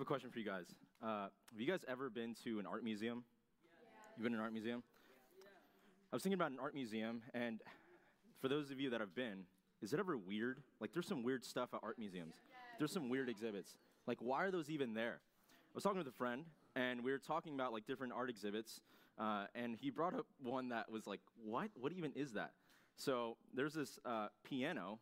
[0.00, 0.64] have a question for you guys.
[1.02, 3.22] Uh, have you guys ever been to an art museum?
[4.16, 4.82] You've been to an art museum?
[6.10, 7.60] I was thinking about an art museum, and
[8.40, 9.44] for those of you that have been,
[9.82, 10.62] is it ever weird?
[10.80, 12.32] Like, there's some weird stuff at art museums.
[12.78, 13.74] There's some weird exhibits.
[14.06, 15.20] Like, why are those even there?
[15.20, 16.44] I was talking with a friend,
[16.74, 18.80] and we were talking about like different art exhibits,
[19.18, 21.68] uh, and he brought up one that was like, what?
[21.78, 22.52] What even is that?
[22.96, 24.98] So there's this uh, piano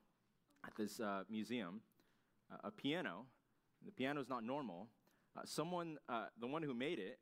[0.67, 1.83] at this uh, museum,
[2.53, 3.27] uh, a piano.
[3.85, 4.89] The piano is not normal.
[5.37, 7.19] Uh, someone, uh, the one who made it,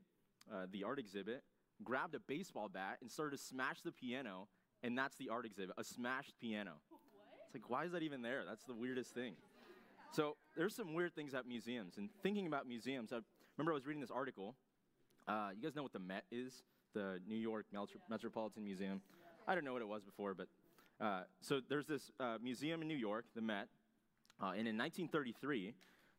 [0.72, 1.42] the art exhibit,
[1.84, 4.48] grabbed a baseball bat and started to smash the piano,
[4.82, 6.74] and that's the art exhibit, a smashed piano.
[6.88, 7.00] What?
[7.46, 8.42] It's like, why is that even there?
[8.46, 9.34] That's the weirdest thing.
[10.12, 11.98] So there's some weird things at museums.
[11.98, 13.18] And thinking about museums, I
[13.56, 14.54] remember I was reading this article.
[15.28, 16.62] Uh, you guys know what the Met is?
[16.94, 19.02] The New York Metro- Metropolitan Museum.
[19.46, 20.48] I don't know what it was before, but
[21.00, 23.68] uh, so there's this uh, museum in New York, the Met,
[24.40, 25.74] uh, and in 1933,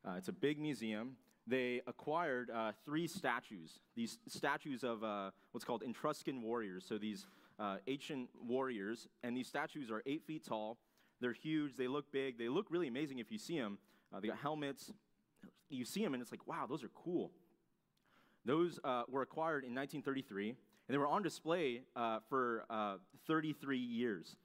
[0.08, 1.16] uh, it's a big museum.
[1.46, 6.86] They acquired uh, three statues, these statues of uh, what's called Etruscan warriors.
[6.88, 7.26] So these
[7.60, 10.78] uh, ancient warriors, and these statues are eight feet tall.
[11.20, 11.78] They're huge.
[11.78, 12.38] They look big.
[12.38, 13.78] They look really amazing if you see them.
[14.14, 14.92] Uh, they got helmets.
[15.70, 17.32] You see them, and it's like, wow, those are cool.
[18.46, 21.82] Those were acquired in 1933, and they were on display
[22.30, 22.64] for
[23.26, 24.38] 33 years.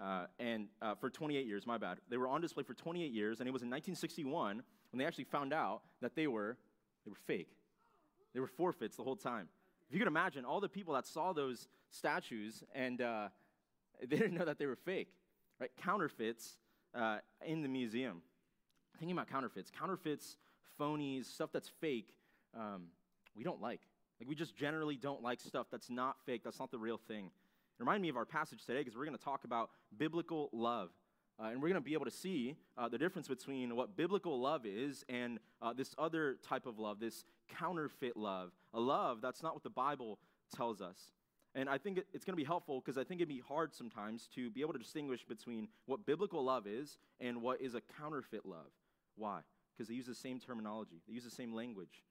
[0.00, 1.98] Uh, and uh, for 28 years, my bad.
[2.08, 5.24] They were on display for 28 years, and it was in 1961 when they actually
[5.24, 6.56] found out that they were,
[7.04, 7.50] they were fake.
[8.32, 9.48] They were forfeits the whole time.
[9.88, 13.28] If you can imagine, all the people that saw those statues and uh,
[14.00, 15.08] they didn't know that they were fake,
[15.60, 15.70] right?
[15.82, 16.56] Counterfeits
[16.94, 18.22] uh, in the museum.
[18.98, 20.36] Thinking about counterfeits, counterfeits,
[20.80, 22.16] phonies, stuff that's fake,
[22.56, 22.86] um,
[23.36, 23.80] we don't like.
[24.20, 27.30] Like, we just generally don't like stuff that's not fake, that's not the real thing.
[27.78, 30.90] Remind me of our passage today because we're going to talk about biblical love.
[31.40, 34.40] Uh, and we're going to be able to see uh, the difference between what biblical
[34.40, 37.24] love is and uh, this other type of love, this
[37.58, 40.20] counterfeit love, a love that's not what the Bible
[40.54, 41.10] tells us.
[41.56, 44.28] And I think it's going to be helpful because I think it'd be hard sometimes
[44.34, 48.46] to be able to distinguish between what biblical love is and what is a counterfeit
[48.46, 48.70] love.
[49.16, 49.40] Why?
[49.76, 52.02] Because they use the same terminology, they use the same language.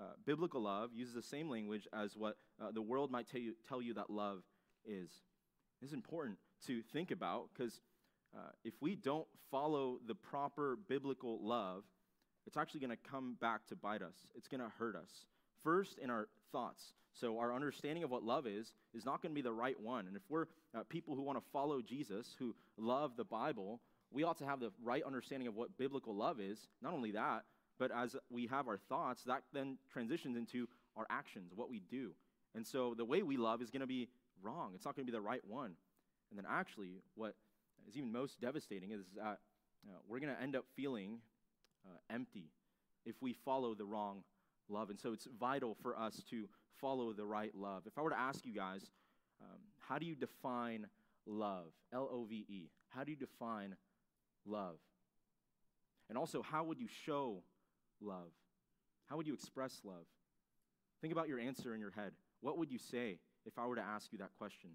[0.00, 3.54] Uh, biblical love uses the same language as what uh, the world might tell you,
[3.68, 4.42] tell you that love
[4.84, 5.10] is.
[5.82, 7.80] Is important to think about because
[8.34, 11.84] uh, if we don't follow the proper biblical love,
[12.46, 14.14] it's actually going to come back to bite us.
[14.34, 15.10] It's going to hurt us.
[15.62, 16.94] First, in our thoughts.
[17.12, 20.06] So, our understanding of what love is is not going to be the right one.
[20.08, 23.80] And if we're uh, people who want to follow Jesus, who love the Bible,
[24.10, 26.58] we ought to have the right understanding of what biblical love is.
[26.82, 27.44] Not only that,
[27.78, 32.12] but as we have our thoughts, that then transitions into our actions, what we do.
[32.54, 34.08] And so the way we love is going to be
[34.42, 34.72] wrong.
[34.74, 35.72] It's not going to be the right one.
[36.30, 37.34] And then actually, what
[37.88, 39.38] is even most devastating is that
[39.86, 41.18] uh, we're going to end up feeling
[41.84, 42.50] uh, empty
[43.04, 44.22] if we follow the wrong
[44.68, 44.90] love.
[44.90, 46.48] And so it's vital for us to
[46.80, 47.82] follow the right love.
[47.86, 48.90] If I were to ask you guys,
[49.42, 50.86] um, how do you define
[51.26, 51.66] love?
[51.92, 52.70] L O V E.
[52.88, 53.76] How do you define
[54.46, 54.76] love?
[56.08, 57.42] And also, how would you show
[58.04, 58.30] love?
[59.06, 60.06] How would you express love?
[61.00, 62.12] Think about your answer in your head.
[62.40, 64.70] What would you say if I were to ask you that question?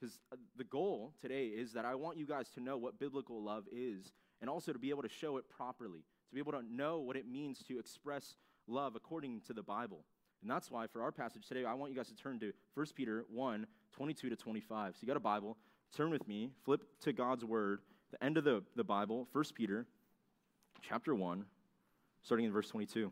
[0.00, 3.42] Because um, the goal today is that I want you guys to know what biblical
[3.42, 6.62] love is and also to be able to show it properly, to be able to
[6.68, 8.34] know what it means to express
[8.66, 10.04] love according to the Bible.
[10.42, 12.86] And that's why for our passage today, I want you guys to turn to 1
[12.96, 14.94] Peter 1 22 to 25.
[14.94, 15.56] So you got a Bible,
[15.94, 19.86] turn with me, flip to God's Word, the end of the, the Bible, 1 Peter
[20.82, 21.44] chapter 1,
[22.22, 23.10] starting in verse 22.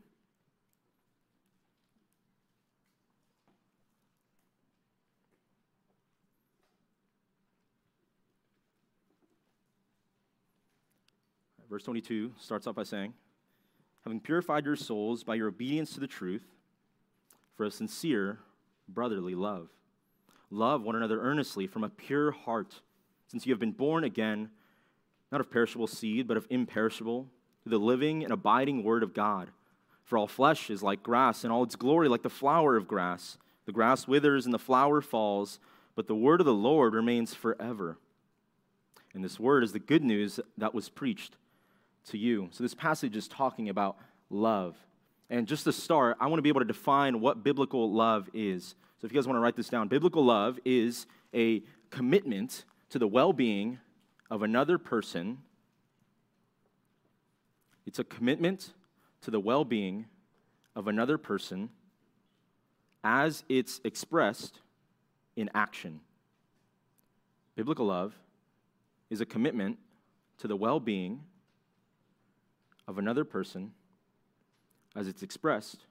[11.71, 13.15] Verse 22 starts off by saying,
[14.03, 16.43] Having purified your souls by your obedience to the truth
[17.57, 18.41] for a sincere
[18.89, 19.69] brotherly love.
[20.51, 22.81] Love one another earnestly from a pure heart,
[23.29, 24.51] since you have been born again,
[25.31, 27.29] not of perishable seed, but of imperishable
[27.67, 29.51] the living and abiding Word of God.
[30.05, 33.39] For all flesh is like grass, and all its glory like the flower of grass.
[33.67, 35.61] The grass withers and the flower falls,
[35.95, 37.97] but the word of the Lord remains forever.
[39.15, 41.37] And this word is the good news that was preached
[42.07, 42.49] to you.
[42.51, 43.97] So this passage is talking about
[44.31, 44.77] love.
[45.29, 48.75] And just to start, I want to be able to define what biblical love is.
[49.01, 52.99] So if you guys want to write this down, biblical love is a commitment to
[52.99, 53.79] the well being
[54.31, 55.39] of another person
[57.87, 58.73] it's a commitment
[59.23, 60.07] to the well being
[60.77, 61.71] of another person
[63.03, 64.61] as it's expressed
[65.37, 66.01] in action.
[67.57, 68.15] Biblical love
[69.09, 69.79] is a commitment
[70.39, 71.21] to the well being
[72.87, 73.73] of another person
[74.97, 75.85] as it's expressed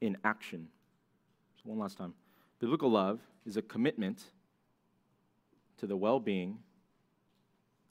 [0.00, 0.68] in action.
[1.56, 2.14] So, one last time.
[2.60, 4.22] Biblical love is a commitment
[5.78, 6.58] to the well being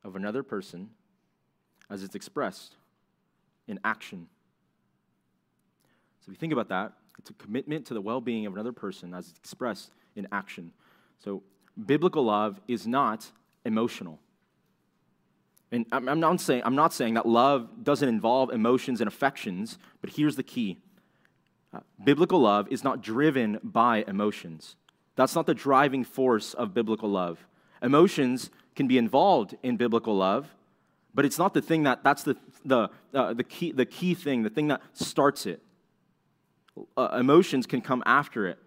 [0.04, 0.90] of another person
[1.90, 2.76] as it's expressed
[3.68, 4.28] in action.
[6.22, 8.72] So, if you think about that, it's a commitment to the well being of another
[8.72, 10.72] person as it's expressed in action.
[11.24, 11.44] So,
[11.86, 13.32] biblical love is not
[13.66, 14.20] emotional.
[15.72, 20.12] And I'm not, saying, I'm not saying that love doesn't involve emotions and affections, but
[20.12, 20.78] here's the key
[21.74, 24.78] uh, biblical love is not driven by emotions.
[25.18, 27.46] That's not the driving force of biblical love.
[27.82, 30.48] Emotions can be involved in biblical love,
[31.18, 34.44] but it's not the thing that, that's the, the, uh, the, key, the key thing,
[34.44, 35.62] the thing that starts it.
[36.96, 38.60] Uh, emotions can come after it,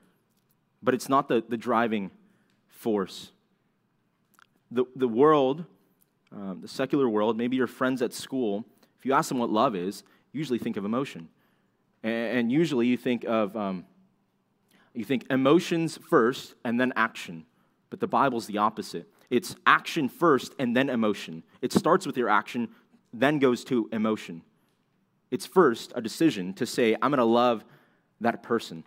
[0.83, 2.11] but it's not the, the driving
[2.67, 3.31] force.
[4.73, 5.65] The, the world
[6.33, 8.65] um, the secular world, maybe your friends at school,
[8.99, 11.29] if you ask them what love is, usually think of emotion.
[12.03, 13.85] And, and usually you think of, um,
[14.95, 17.47] you think emotions first and then action.
[17.91, 19.09] But the Bible's the opposite.
[19.31, 21.45] It's action first and then emotion.
[21.63, 22.69] It starts with your action,
[23.13, 24.43] then goes to emotion.
[25.31, 27.65] It's first a decision to say, I'm going to love
[28.21, 28.85] that person.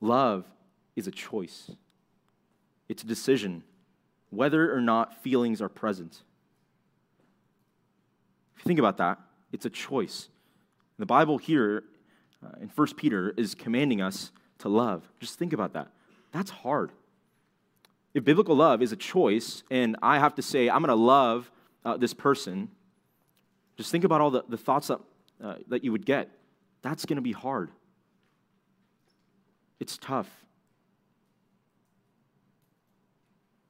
[0.00, 0.46] Love
[0.94, 1.70] is a choice,
[2.88, 3.64] it's a decision
[4.30, 6.22] whether or not feelings are present.
[8.56, 9.18] If you think about that,
[9.52, 10.28] it's a choice.
[10.98, 11.84] The Bible here
[12.42, 15.06] uh, in 1 Peter is commanding us to love.
[15.20, 15.88] Just think about that.
[16.32, 16.92] That's hard.
[18.14, 21.50] If biblical love is a choice, and I have to say, I'm going to love
[21.84, 22.68] uh, this person,
[23.76, 25.00] just think about all the, the thoughts that,
[25.42, 26.30] uh, that you would get.
[26.82, 27.70] That's going to be hard.
[29.80, 30.28] It's tough.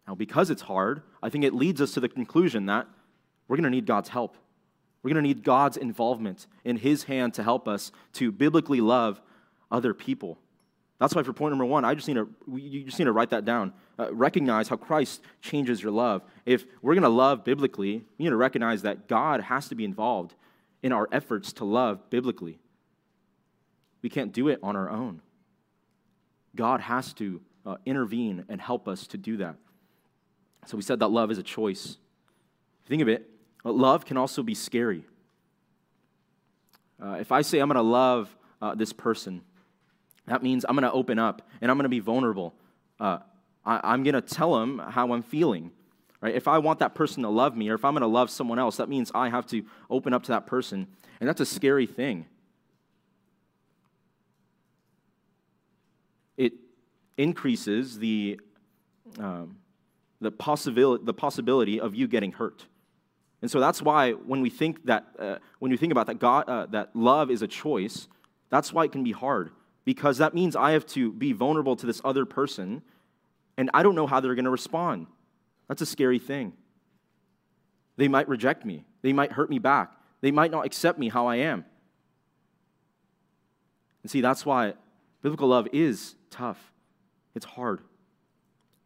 [0.06, 2.88] Now, because it's hard, I think it leads us to the conclusion that
[3.47, 4.37] we're going to need God's help.
[5.03, 9.21] We're going to need God's involvement in His hand to help us to biblically love
[9.71, 10.38] other people.
[10.99, 13.31] That's why, for point number one, I just need to you just need to write
[13.31, 13.73] that down.
[13.99, 16.23] Uh, recognize how Christ changes your love.
[16.47, 19.85] If we're going to love biblically, we need to recognize that God has to be
[19.85, 20.35] involved
[20.83, 22.59] in our efforts to love biblically.
[24.00, 25.21] We can't do it on our own.
[26.56, 29.56] God has to uh, intervene and help us to do that.
[30.67, 31.97] So we said that love is a choice.
[32.87, 33.29] Think of it,
[33.65, 35.05] love can also be scary.
[37.03, 39.43] Uh, if I say I'm going to love uh, this person,
[40.27, 42.55] that means I'm going to open up and I'm going to be vulnerable.
[43.00, 43.19] Uh,
[43.64, 45.70] I, am going to tell them how I'm feeling.
[46.20, 46.35] Right?
[46.35, 48.59] If I want that person to love me or if I'm going to love someone
[48.59, 50.87] else, that means I have to open up to that person.
[51.20, 52.26] And that's a scary thing.
[56.37, 56.53] It
[57.17, 58.41] increases the
[59.19, 59.56] um,
[60.23, 62.67] the possibility, the possibility of you getting hurt.
[63.43, 66.49] And so that's why when we think that, uh, when we think about that, God,
[66.49, 68.06] uh, that love is a choice,
[68.49, 69.50] that's why it can be hard
[69.85, 72.82] because that means I have to be vulnerable to this other person,
[73.56, 75.06] and I don't know how they're going to respond.
[75.69, 76.54] That's a scary thing.
[77.96, 78.84] They might reject me.
[79.02, 79.93] They might hurt me back.
[80.20, 81.64] They might not accept me how I am.
[84.02, 84.75] And see, that's why
[85.22, 86.72] biblical love is tough.
[87.34, 87.81] It's hard.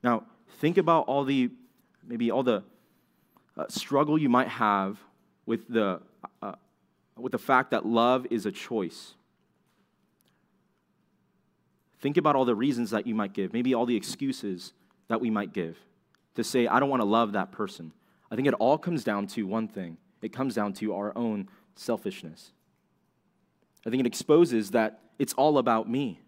[0.02, 0.24] Now,
[0.60, 1.50] think about all the,
[2.06, 2.62] maybe all the
[3.56, 4.98] uh, struggle you might have
[5.46, 6.00] with the,
[6.42, 6.54] uh,
[7.16, 9.14] with the fact that love is a choice.
[12.06, 14.72] Think about all the reasons that you might give, maybe all the excuses
[15.08, 15.76] that we might give
[16.36, 17.92] to say, I don't want to love that person.
[18.30, 21.48] I think it all comes down to one thing it comes down to our own
[21.75, 22.52] selfishness.
[23.84, 26.20] I think it exposes that it's all about me.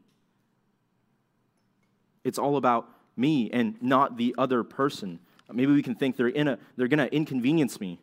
[2.25, 5.21] It's all about me and not the other person.
[5.49, 8.01] Maybe we can think they're, in a, they're going to inconvenience me.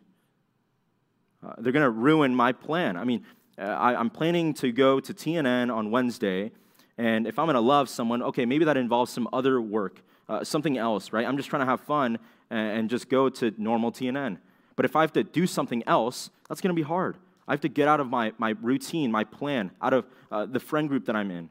[1.46, 2.96] Uh, they're going to ruin my plan.
[2.96, 3.26] I mean,
[3.58, 6.52] uh, I, I'm planning to go to TNN on Wednesday,
[6.98, 10.44] and if I'm going to love someone, okay, maybe that involves some other work, uh,
[10.44, 11.26] something else, right?
[11.26, 12.18] I'm just trying to have fun
[12.50, 14.38] and, and just go to normal TNN.
[14.76, 17.16] But if I have to do something else, that's going to be hard.
[17.48, 20.60] I have to get out of my, my routine, my plan, out of uh, the
[20.60, 21.48] friend group that I'm in.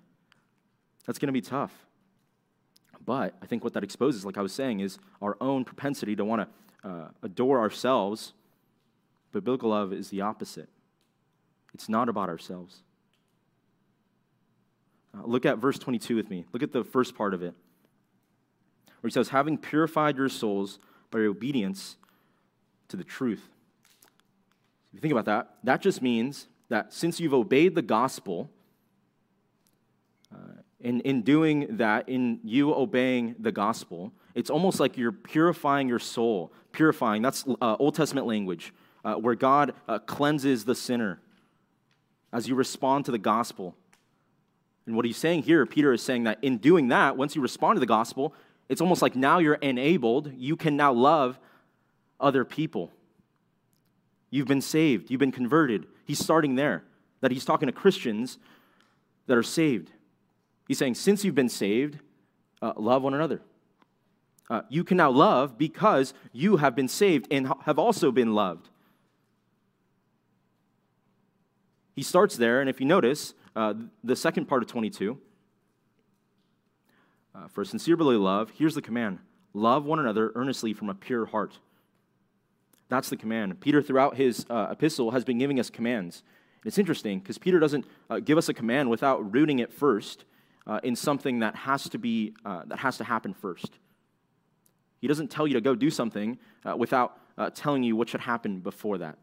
[1.05, 1.71] That's going to be tough.
[3.05, 6.25] But I think what that exposes, like I was saying, is our own propensity to
[6.25, 6.47] want
[6.83, 8.33] to uh, adore ourselves.
[9.31, 10.69] But biblical love is the opposite.
[11.73, 12.81] It's not about ourselves.
[15.15, 16.45] Uh, look at verse 22 with me.
[16.51, 17.53] Look at the first part of it,
[19.01, 20.79] where he says, Having purified your souls
[21.11, 21.95] by your obedience
[22.89, 23.47] to the truth.
[24.87, 28.49] If you think about that, that just means that since you've obeyed the gospel,
[30.85, 35.99] in, in doing that, in you obeying the gospel, it's almost like you're purifying your
[35.99, 36.53] soul.
[36.71, 38.71] Purifying, that's uh, Old Testament language.
[39.05, 41.21] uh, where God uh, cleanses the sinner
[42.33, 43.75] as you respond to the gospel.
[44.85, 47.77] And what he's saying here, Peter is saying that in doing that, once you respond
[47.77, 48.33] to the gospel,
[48.69, 50.31] it's almost like now you're enabled.
[50.35, 51.39] You can now love
[52.19, 52.91] other people.
[54.29, 55.87] You've been saved, you've been converted.
[56.05, 56.83] He's starting there,
[57.21, 58.37] that he's talking to Christians
[59.27, 59.91] that are saved.
[60.67, 61.99] He's saying, since you've been saved,
[62.61, 63.41] uh, love one another.
[64.49, 68.69] Uh, you can now love because you have been saved and have also been loved.
[71.95, 75.17] He starts there, and if you notice, uh, the second part of 22,
[77.33, 79.19] uh, for sincere love, here's the command
[79.53, 81.59] love one another earnestly from a pure heart.
[82.89, 83.59] That's the command.
[83.61, 86.23] Peter, throughout his uh, epistle, has been giving us commands.
[86.65, 90.25] It's interesting because Peter doesn't uh, give us a command without rooting it first
[90.67, 93.79] uh, in something that has to be uh, that has to happen first.
[94.99, 97.17] He doesn't tell you to go do something uh, without
[97.53, 99.17] telling you what should happen before that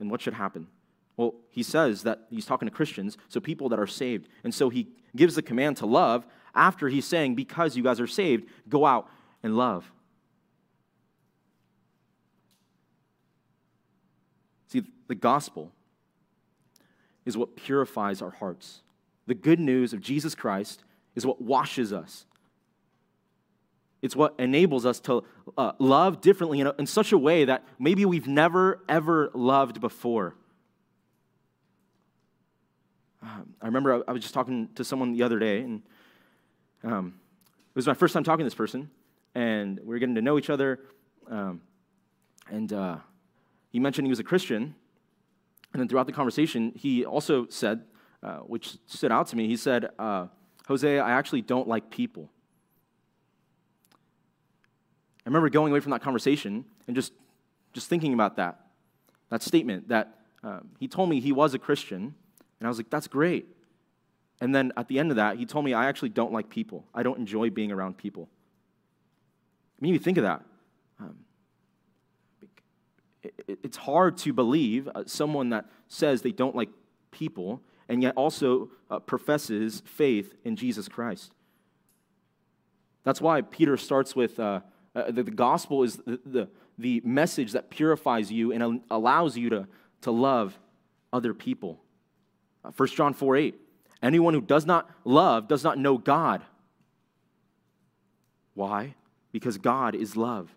[0.00, 0.66] and what should happen.
[1.16, 4.28] Well, he says that he's talking to Christians, so people that are saved.
[4.44, 8.06] And so he gives the command to love after he's saying, because you guys are
[8.06, 9.08] saved, go out
[9.42, 9.90] and love.
[14.68, 15.72] See, the gospel
[17.24, 18.80] is what purifies our hearts.
[19.26, 20.82] The good news of Jesus Christ
[21.14, 22.24] is what washes us.
[24.00, 25.22] It's what enables us to
[25.56, 29.80] uh, love differently in, a, in such a way that maybe we've never, ever loved
[29.80, 30.34] before.
[33.22, 35.82] Um, I remember I, I, was just talking to someone the other day, and
[36.82, 37.14] um,
[37.70, 38.90] it was my first time talking to this person,
[39.34, 40.80] and we were getting to know each other.
[41.30, 41.60] Um,
[42.50, 42.96] and uh,
[43.70, 44.74] he mentioned he was a Christian,
[45.72, 47.84] and then throughout the conversation, he also said,
[48.22, 50.26] uh, which stood out to me, he said, uh,
[50.66, 52.28] Jose, I actually don't like people.
[55.24, 57.12] I remember going away from that conversation and just,
[57.72, 58.66] just thinking about that,
[59.30, 62.16] that statement that um, he told me he was a Christian,
[62.62, 63.48] and I was like, that's great.
[64.40, 66.86] And then at the end of that, he told me, I actually don't like people.
[66.94, 68.28] I don't enjoy being around people.
[69.76, 70.44] I mean, you think of that.
[71.00, 71.16] Um,
[73.24, 76.68] it, it's hard to believe uh, someone that says they don't like
[77.10, 81.32] people and yet also uh, professes faith in Jesus Christ.
[83.02, 84.60] That's why Peter starts with uh,
[84.94, 89.50] uh, the, the, gospel is the, the, the, message that purifies you and allows you
[89.50, 89.66] to,
[90.02, 90.60] to love
[91.12, 91.81] other people.
[92.64, 93.54] Uh, 1 John 4 8.
[94.02, 96.42] Anyone who does not love does not know God.
[98.54, 98.94] Why?
[99.30, 100.54] Because God is love.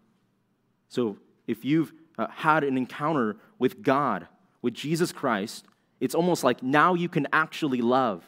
[0.89, 4.27] So if you've uh, had an encounter with God,
[4.62, 5.65] with Jesus Christ,
[6.00, 8.24] it's almost like now you can actually love.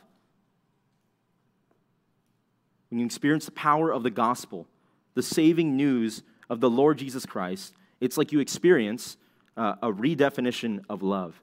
[2.89, 4.67] When you experience the power of the gospel,
[5.15, 9.17] the saving news of the Lord Jesus Christ, it's like you experience
[9.57, 11.41] uh, a redefinition of love.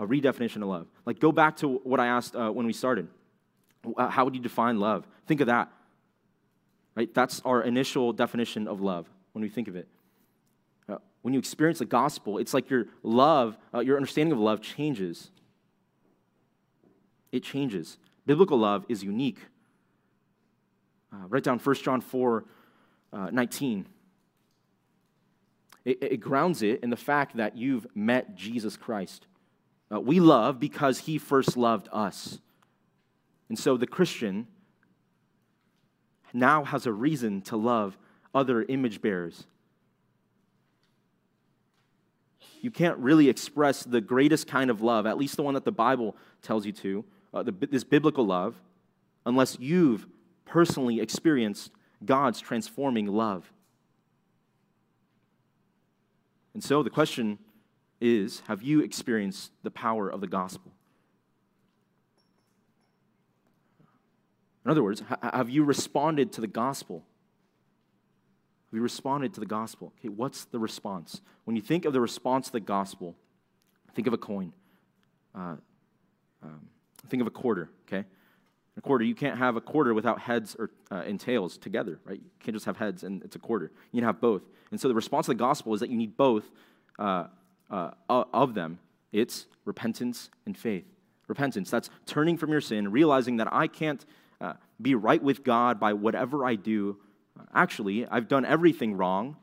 [0.00, 0.88] A redefinition of love.
[1.06, 3.06] Like, go back to what I asked uh, when we started.
[3.96, 5.06] Uh, how would you define love?
[5.26, 5.70] Think of that.
[6.96, 7.12] Right?
[7.14, 9.86] That's our initial definition of love when we think of it
[11.22, 15.30] when you experience the gospel, it's like your love, uh, your understanding of love changes.
[17.30, 17.98] It changes.
[18.26, 19.38] Biblical love is unique.
[21.12, 22.44] Uh, write down 1 John 4
[23.12, 23.86] uh, 19.
[25.84, 29.26] It, it, grounds it in the fact that you've met Jesus Christ.
[29.92, 32.38] Uh, we love because he first loved us.
[33.48, 34.46] And so the Christian
[36.32, 37.98] now has a reason to love
[38.32, 39.44] other image bearers
[42.62, 45.72] you can't really express the greatest kind of love, at least the one that the
[45.72, 48.60] Bible tells you to, uh, the, this biblical love,
[49.26, 50.06] unless you've
[50.44, 51.70] personally experienced
[52.04, 53.50] God's transforming love.
[56.54, 57.38] And so the question
[58.00, 60.72] is have you experienced the power of the gospel?
[64.64, 67.04] In other words, have you responded to the gospel?
[68.70, 69.92] Have you responded to the gospel.
[69.98, 71.22] Okay, what's the response?
[71.44, 73.16] When you think of the response to the gospel,
[73.94, 74.52] think of a coin.
[75.34, 75.56] Uh,
[76.42, 76.68] um,
[77.08, 78.04] think of a quarter, okay?
[78.76, 82.18] A quarter, you can't have a quarter without heads or, uh, and tails together, right?
[82.18, 83.72] You can't just have heads and it's a quarter.
[83.90, 84.42] You need to have both.
[84.70, 86.44] And so the response to the gospel is that you need both
[86.98, 87.24] uh,
[87.70, 88.78] uh of them
[89.12, 90.84] it's repentance and faith.
[91.26, 94.04] Repentance, that's turning from your sin, realizing that I can't
[94.40, 96.96] uh, be right with God by whatever I do
[97.54, 99.36] Actually, I've done everything wrong.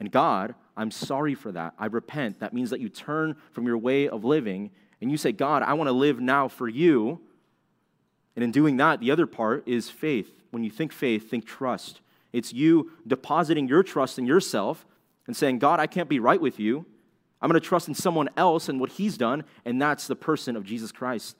[0.00, 1.74] And God, I'm sorry for that.
[1.78, 2.40] I repent.
[2.40, 4.70] That means that you turn from your way of living
[5.00, 7.20] and you say, God, I want to live now for you.
[8.34, 10.30] And in doing that, the other part is faith.
[10.50, 12.00] When you think faith, think trust.
[12.32, 14.86] It's you depositing your trust in yourself
[15.26, 16.84] and saying, God, I can't be right with you.
[17.40, 20.56] I'm going to trust in someone else and what he's done, and that's the person
[20.56, 21.36] of Jesus Christ.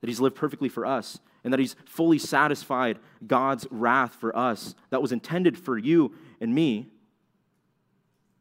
[0.00, 4.74] That he's lived perfectly for us, and that he's fully satisfied God's wrath for us
[4.90, 6.88] that was intended for you and me.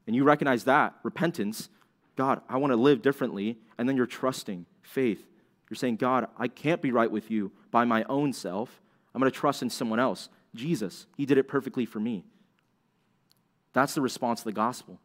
[0.06, 1.70] And you recognize that, repentance,
[2.16, 5.26] God, I want to live differently, and then you're trusting faith.
[5.70, 8.82] You're saying, God, I can't be right with you by my own self.
[9.16, 10.30] I'm going to trust in someone else.
[10.54, 12.26] Jesus, He did it perfectly for me.
[13.74, 15.00] That's the response to the gospel.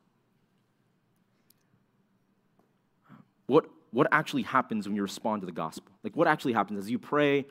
[3.47, 5.91] What, what actually happens when you respond to the gospel?
[6.05, 7.47] Like, what actually happens as you pray?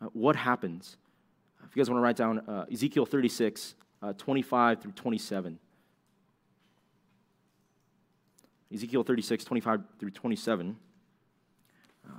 [0.00, 0.96] Uh, what happens?
[1.64, 5.58] If you guys want to write down uh, Ezekiel 36, uh, 25 through 27.
[8.72, 10.76] Ezekiel 36, 25 through 27.
[12.06, 12.12] Uh,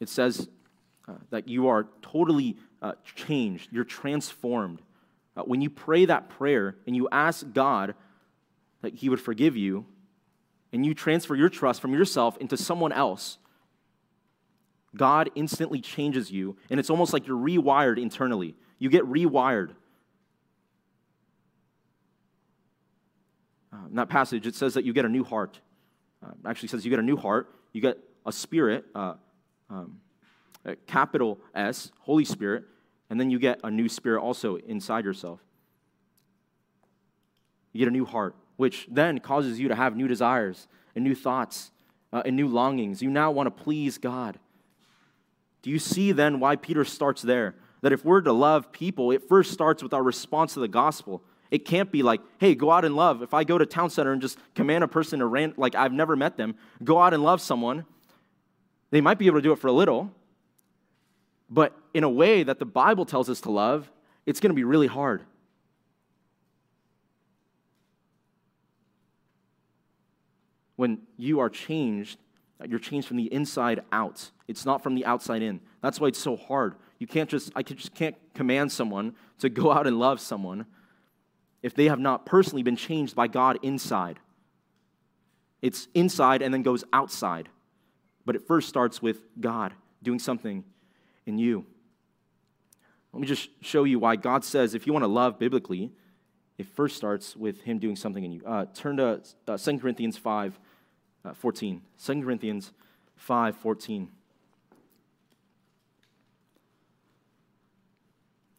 [0.00, 0.48] it says
[1.08, 2.56] uh, that you are totally
[3.16, 4.80] changed, you're transformed.
[5.38, 7.94] Uh, when you pray that prayer and you ask God
[8.82, 9.86] that He would forgive you,
[10.72, 13.38] and you transfer your trust from yourself into someone else,
[14.96, 18.56] God instantly changes you, and it's almost like you're rewired internally.
[18.78, 19.70] You get rewired.
[23.72, 25.60] Uh, in that passage, it says that you get a new heart.
[26.24, 29.14] Uh, actually, says you get a new heart, you get a spirit, uh,
[29.70, 30.00] um,
[30.64, 32.64] a capital S, Holy Spirit,
[33.10, 35.40] and then you get a new spirit also inside yourself.
[37.72, 41.14] You get a new heart, which then causes you to have new desires and new
[41.14, 41.70] thoughts
[42.12, 43.02] uh, and new longings.
[43.02, 44.38] You now want to please God.
[45.62, 47.54] Do you see then why Peter starts there?
[47.82, 51.22] That if we're to love people, it first starts with our response to the gospel.
[51.50, 53.22] It can't be like, hey, go out and love.
[53.22, 55.92] If I go to town center and just command a person to rant, like I've
[55.92, 57.84] never met them, go out and love someone,
[58.90, 60.12] they might be able to do it for a little,
[61.50, 63.90] but in a way that the Bible tells us to love,
[64.26, 65.22] it's going to be really hard.
[70.76, 72.18] When you are changed,
[72.68, 74.30] you're changed from the inside out.
[74.46, 75.60] It's not from the outside in.
[75.80, 76.74] That's why it's so hard.
[76.98, 80.66] You can't just, I just can't command someone to go out and love someone
[81.62, 84.18] if they have not personally been changed by God inside.
[85.62, 87.48] It's inside and then goes outside.
[88.24, 90.64] But it first starts with God doing something
[91.28, 91.66] in you.
[93.12, 95.92] Let me just show you why God says if you want to love biblically,
[96.56, 98.42] it first starts with Him doing something in you.
[98.44, 100.58] Uh, turn to uh, 2 Corinthians 5
[101.24, 101.82] uh, 14.
[102.04, 102.72] 2 Corinthians
[103.16, 104.08] 5 14.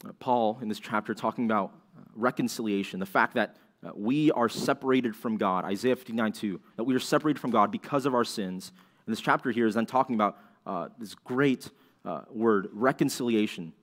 [0.07, 1.73] Uh, Paul, in this chapter, talking about
[2.15, 6.95] reconciliation, the fact that uh, we are separated from God, Isaiah 59 2, that we
[6.95, 8.71] are separated from God because of our sins.
[9.05, 11.69] And this chapter here is then talking about uh, this great
[12.09, 13.73] uh, word, reconciliation.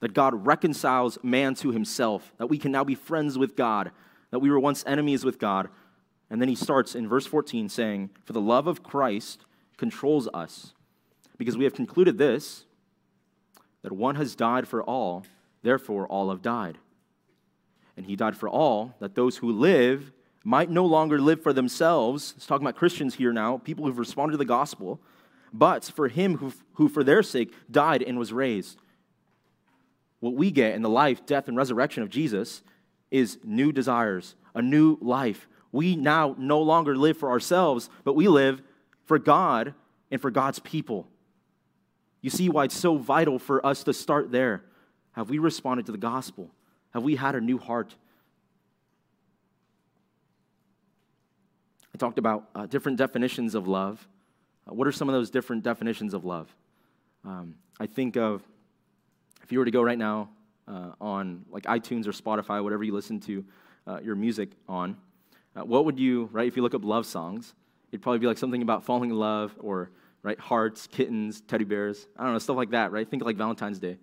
[0.00, 3.90] That God reconciles man to himself, that we can now be friends with God,
[4.30, 5.68] that we were once enemies with God.
[6.30, 9.44] And then he starts in verse 14 saying, For the love of Christ
[9.76, 10.74] controls us,
[11.36, 12.64] because we have concluded this,
[13.82, 15.24] that one has died for all,
[15.62, 16.78] therefore all have died.
[17.96, 20.12] And he died for all, that those who live
[20.44, 22.34] might no longer live for themselves.
[22.36, 25.00] It's talking about Christians here now, people who've responded to the gospel,
[25.52, 28.78] but for him who, who for their sake died and was raised.
[30.20, 32.62] What we get in the life, death, and resurrection of Jesus
[33.10, 35.48] is new desires, a new life.
[35.72, 38.62] We now no longer live for ourselves, but we live
[39.04, 39.74] for God
[40.10, 41.06] and for God's people.
[42.20, 44.64] You see why it's so vital for us to start there.
[45.12, 46.50] Have we responded to the gospel?
[46.92, 47.94] Have we had a new heart?
[51.94, 54.06] I talked about uh, different definitions of love.
[54.68, 56.54] Uh, what are some of those different definitions of love?
[57.24, 58.42] Um, I think of
[59.42, 60.30] if you were to go right now
[60.66, 63.44] uh, on like iTunes or Spotify, whatever you listen to
[63.86, 64.96] uh, your music on,
[65.56, 67.54] uh, what would you, right, if you look up love songs,
[67.90, 69.90] it'd probably be like something about falling in love or,
[70.22, 73.08] right, hearts, kittens, teddy bears, I don't know, stuff like that, right?
[73.08, 73.96] Think like Valentine's Day.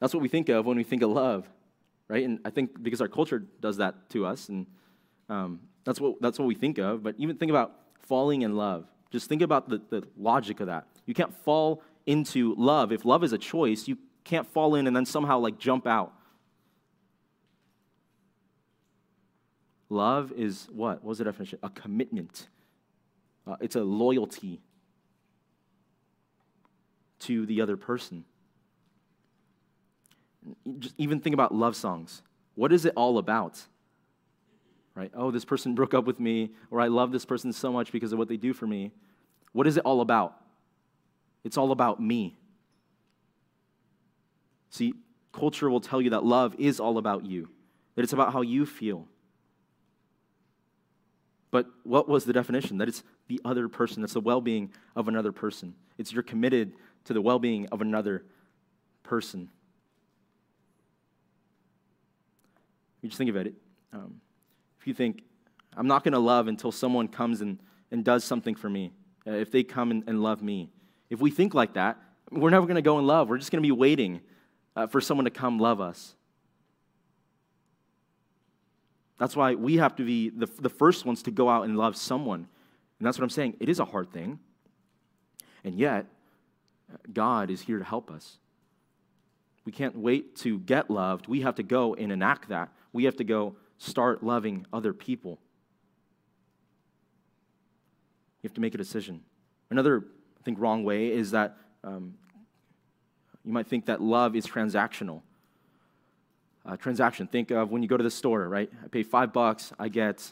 [0.00, 1.48] That's what we think of when we think of love,
[2.08, 2.22] right?
[2.22, 4.66] And I think because our culture does that to us, and
[5.30, 7.02] um, that's, what, that's what we think of.
[7.02, 8.86] But even think about falling in love.
[9.10, 10.86] Just think about the, the logic of that.
[11.06, 12.92] You can't fall into love.
[12.92, 16.12] If love is a choice, you can't fall in and then somehow like jump out.
[19.88, 20.96] Love is what?
[20.96, 21.60] What was the definition?
[21.62, 22.48] A commitment.
[23.46, 24.60] Uh, it's a loyalty
[27.20, 28.24] to the other person
[30.78, 32.22] just even think about love songs.
[32.54, 33.66] What is it all about?
[34.96, 35.12] Right?
[35.14, 38.12] Oh, this person broke up with me, or I love this person so much because
[38.12, 38.90] of what they do for me.
[39.52, 40.34] What is it all about?
[41.44, 42.36] It's all about me.
[44.70, 44.94] See,
[45.32, 47.48] culture will tell you that love is all about you.
[47.94, 49.06] that it's about how you feel.
[51.50, 52.76] But what was the definition?
[52.76, 55.74] That it's the other person, that's the well being of another person.
[55.96, 58.24] It's you're committed to the well being of another
[59.02, 59.48] person.
[63.00, 63.54] You just think about it.
[63.92, 64.20] Um,
[64.86, 65.22] you think,
[65.76, 67.58] I'm not going to love until someone comes and,
[67.90, 68.92] and does something for me,
[69.26, 70.70] uh, if they come and, and, love me.
[71.10, 71.98] If we think like that,
[72.30, 73.28] we're never going to go in love.
[73.28, 74.20] We're just going to be waiting
[74.74, 76.14] uh, for someone to come love us.
[79.18, 81.96] That's why we have to be the, the first ones to go out and love
[81.96, 82.46] someone.
[82.98, 83.56] And that's what I'm saying.
[83.60, 84.38] It is a hard thing.
[85.64, 86.06] And yet,
[87.12, 88.38] God is here to help us.
[89.64, 91.26] We can't wait to get loved.
[91.26, 92.68] We have to go and enact that.
[92.92, 95.38] We have to go start loving other people.
[98.42, 99.22] You have to make a decision.
[99.70, 100.04] Another,
[100.38, 102.14] I think, wrong way is that um,
[103.44, 105.22] you might think that love is transactional.
[106.64, 107.26] Uh, transaction.
[107.26, 108.70] Think of when you go to the store, right?
[108.84, 110.28] I pay five bucks, I get,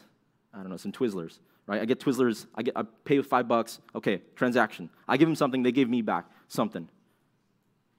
[0.53, 1.81] I don't know, some Twizzlers, right?
[1.81, 4.89] I get Twizzlers, I, get, I pay five bucks, okay, transaction.
[5.07, 6.89] I give them something, they give me back something.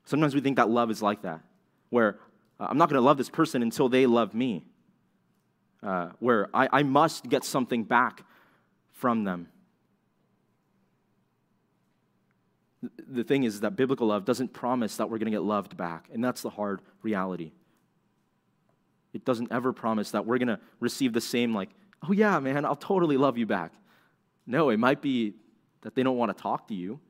[0.05, 1.41] Sometimes we think that love is like that,
[1.89, 2.19] where
[2.61, 4.67] uh, I'm not going to love this person until they love me,
[5.87, 8.25] uh, where I, I must get something back
[8.91, 9.49] from them.
[13.09, 16.09] The thing is that biblical love doesn't promise that we're going to get loved back,
[16.13, 17.53] and that's the hard reality.
[19.15, 21.71] It doesn't ever promise that we're going to receive the same, like,
[22.03, 23.73] oh, yeah, man, I'll totally love you back.
[24.47, 25.35] No, it might be
[25.83, 27.01] that they don't want to talk to you.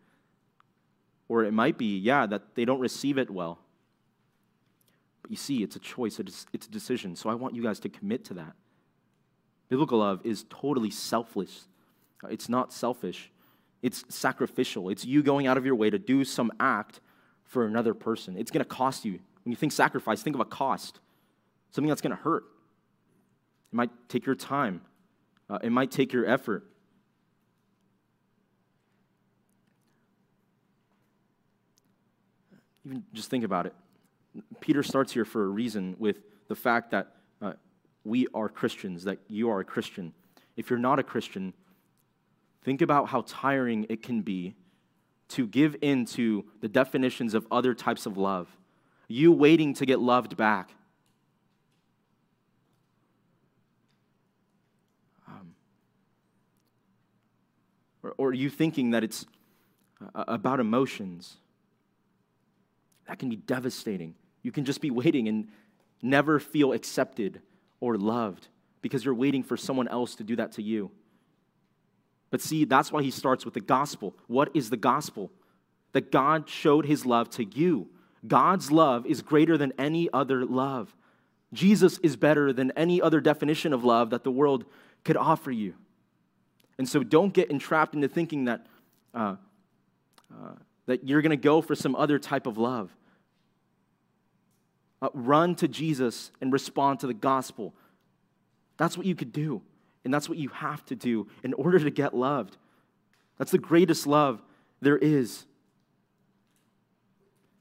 [1.29, 3.59] Or it might be, yeah, that they don't receive it well.
[5.23, 7.17] But you see, it's a choice, it's, it's a decision.
[7.17, 8.55] So I want you guys to commit to that.
[9.69, 11.67] Biblical love is totally selfless,
[12.29, 13.31] it's not selfish,
[13.83, 14.89] it's sacrificial.
[14.89, 17.01] It's you going out of your way to do some act
[17.45, 18.37] for another person.
[18.37, 19.21] It's going to cost you.
[19.45, 20.99] When you think sacrifice, think of a cost
[21.77, 22.45] something that's going to hurt.
[23.71, 24.81] It might take your time,
[25.51, 26.65] uh, it might take your effort.
[32.87, 33.75] Even just think about it.
[34.61, 36.17] Peter starts here for a reason with
[36.49, 37.53] the fact that uh,
[38.07, 40.13] we are Christians, that you are a Christian.
[40.57, 41.53] If you're not a Christian,
[42.63, 44.55] think about how tiring it can be
[45.31, 48.49] to give in to the definitions of other types of love.
[49.09, 50.71] You waiting to get loved back.
[58.05, 59.27] Or, or you thinking that it's
[60.15, 61.39] uh, about emotions.
[63.09, 64.15] That can be devastating.
[64.45, 65.49] You can just be waiting and
[66.03, 67.43] never feel accepted
[67.81, 68.49] or loved
[68.83, 70.91] because you're waiting for someone else to do that to you.
[72.31, 74.15] But see, that's why he starts with the gospel.
[74.27, 75.31] What is the gospel?
[75.93, 77.89] That God showed his love to you.
[78.27, 80.95] God's love is greater than any other love.
[81.53, 84.65] Jesus is better than any other definition of love that the world
[85.05, 85.75] could offer you.
[86.79, 88.67] And so don't get entrapped into thinking that,
[89.15, 89.37] uh,
[90.31, 90.53] uh,
[90.87, 92.95] that you're going to go for some other type of love.
[95.07, 97.73] Uh, run to Jesus and respond to the gospel.
[98.77, 99.63] That's what you could do.
[100.05, 102.57] And that's what you have to do in order to get loved.
[103.39, 104.43] That's the greatest love
[104.81, 105.45] there is.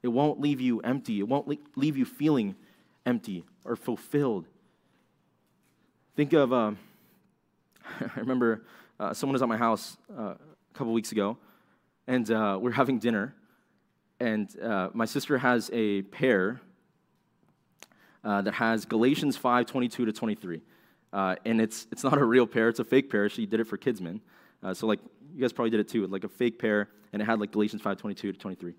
[0.01, 2.55] It won't leave you empty, it won't leave you feeling
[3.05, 4.47] empty or fulfilled.
[6.15, 6.71] Think of, uh,
[7.99, 8.63] I remember
[8.99, 10.37] uh, someone was at my house uh, a
[10.73, 11.37] couple weeks ago,
[12.07, 13.35] and uh, we're having dinner.
[14.19, 16.61] And uh, my sister has a pear
[18.25, 20.61] uh, that has Galatians 5 22 to 23.
[21.13, 23.29] Uh, and it's, it's not a real pear, it's a fake pear.
[23.29, 24.19] She did it for Kidsman.
[24.73, 24.99] so, like,
[25.33, 27.51] you guys probably did it too, with like a fake pear, and it had like
[27.51, 28.73] Galatians 5 22 to 23.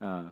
[0.00, 0.30] and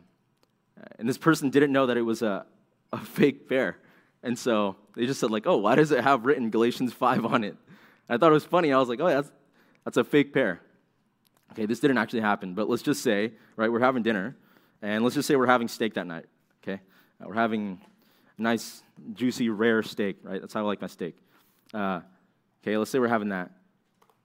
[0.99, 2.45] this person didn't know that it was a,
[2.91, 3.77] a fake pear.
[4.23, 7.43] And so they just said, like, oh, why does it have written Galatians 5 on
[7.43, 7.55] it?
[8.09, 8.73] I thought it was funny.
[8.73, 9.31] I was like, oh, that's,
[9.85, 10.61] that's a fake pear.
[11.51, 14.37] Okay, this didn't actually happen, but let's just say, right, we're having dinner,
[14.81, 16.25] and let's just say we're having steak that night,
[16.63, 16.81] okay?
[17.21, 17.81] Uh, we're having
[18.41, 20.41] nice, juicy, rare steak, right?
[20.41, 21.15] That's how I like my steak.
[21.73, 22.01] Uh,
[22.61, 23.51] okay, let's say we're having that.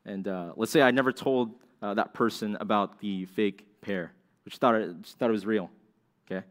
[0.05, 4.12] And uh, let's say I never told uh, that person about the fake pear,
[4.44, 5.70] which thought it, thought it was real,
[6.26, 6.44] okay?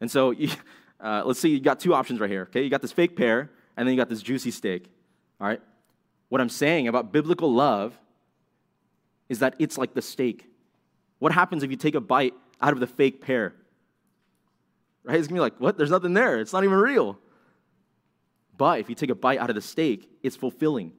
[0.00, 0.50] And so you,
[1.00, 2.62] uh, let's say you got two options right here, okay?
[2.62, 4.90] You got this fake pear, and then you got this juicy steak,
[5.40, 5.60] all right?
[6.28, 7.98] What I'm saying about biblical love
[9.28, 10.46] is that it's like the steak.
[11.18, 13.54] What happens if you take a bite out of the fake pear?
[15.08, 15.18] Right?
[15.18, 15.78] It's gonna be like, what?
[15.78, 16.38] There's nothing there.
[16.38, 17.18] It's not even real.
[18.58, 20.92] But if you take a bite out of the steak, it's fulfilling.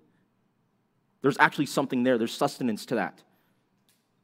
[1.22, 3.22] There's actually something there, there's sustenance to that.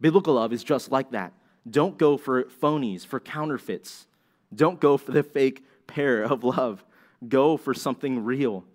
[0.02, 1.34] Biblical love is just like that.
[1.70, 4.08] Don't go for phonies, for counterfeits.
[4.54, 6.84] Don't go for the fake pear of love.
[7.28, 8.66] Go for something real.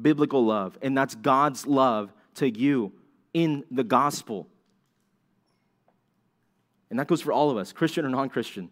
[0.00, 0.78] Biblical love.
[0.80, 2.92] And that's God's love to you
[3.34, 4.48] in the gospel.
[6.88, 8.70] And that goes for all of us, Christian or non Christian.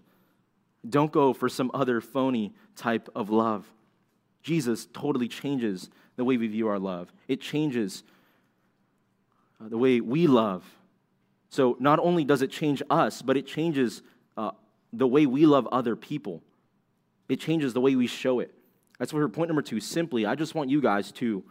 [0.88, 3.70] Don't go for some other phony type of love.
[4.42, 8.02] Jesus totally changes the way we view our love, it changes
[9.60, 10.64] uh, the way we love.
[11.50, 14.02] So not only does it change us, but it changes
[14.36, 14.50] uh,
[14.92, 16.42] the way we love other people.
[17.28, 18.52] It changes the way we show it.
[18.98, 19.80] That's where point number two.
[19.80, 21.44] Simply, I just want you guys to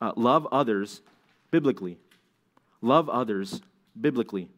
[0.00, 1.02] uh, love others
[1.50, 1.98] biblically.
[2.80, 3.60] Love others
[4.00, 4.48] biblically.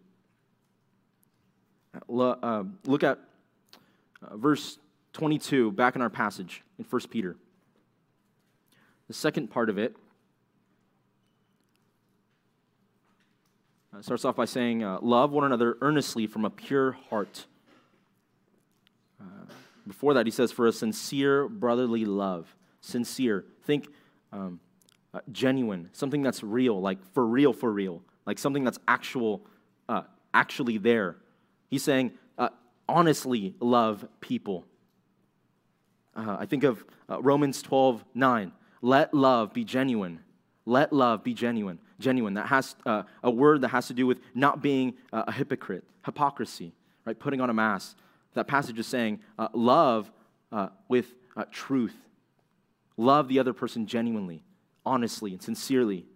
[2.08, 3.18] Uh, look at
[4.26, 4.78] uh, verse
[5.12, 7.36] 22 back in our passage in 1 Peter.
[9.08, 9.96] The second part of it
[13.96, 17.46] uh, starts off by saying, uh, Love one another earnestly from a pure heart.
[19.20, 19.24] Uh,
[19.86, 22.54] before that, he says, For a sincere brotherly love.
[22.80, 23.44] Sincere.
[23.64, 23.88] Think
[24.32, 24.60] um,
[25.14, 29.42] uh, genuine, something that's real, like for real, for real, like something that's actual,
[30.34, 31.16] actually there.
[31.70, 32.12] He's saying,
[32.88, 34.64] honestly love people.
[36.14, 38.52] Uh, I think of uh, Romans 12 9.
[38.82, 40.20] Let love be genuine.
[40.64, 41.78] Let love be genuine.
[41.98, 42.34] Genuine.
[42.34, 45.84] That has uh, a word that has to do with not being uh, a hypocrite,
[46.04, 46.72] hypocrisy,
[47.04, 47.18] right?
[47.18, 47.96] Putting on a mask.
[48.34, 50.10] That passage is saying uh, love
[50.52, 51.14] uh, with
[51.50, 51.96] truth.
[52.96, 54.42] Love the other person genuinely,
[54.84, 56.06] honestly, and sincerely.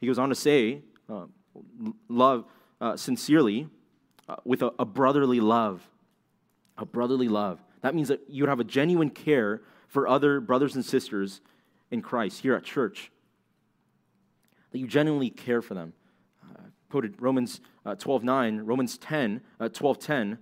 [0.00, 0.82] He goes on to say,
[2.08, 2.44] love
[2.96, 3.68] sincerely
[4.28, 5.88] uh, with a, a brotherly love.
[6.76, 7.60] A brotherly love.
[7.82, 11.40] That means that you would have a genuine care for other brothers and sisters
[11.90, 13.10] in Christ here at church.
[14.70, 15.94] That you genuinely care for them.
[16.44, 20.38] Uh, quoted Romans uh, 12 9, Romans 10, uh, 12 10.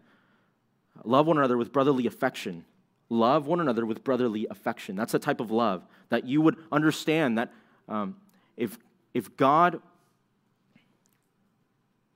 [1.05, 2.65] Love one another with brotherly affection.
[3.09, 4.97] Love one another with brotherly affection.
[4.97, 7.53] That's the type of love that you would understand that
[7.89, 8.17] um,
[8.57, 8.79] if,
[9.15, 9.81] if God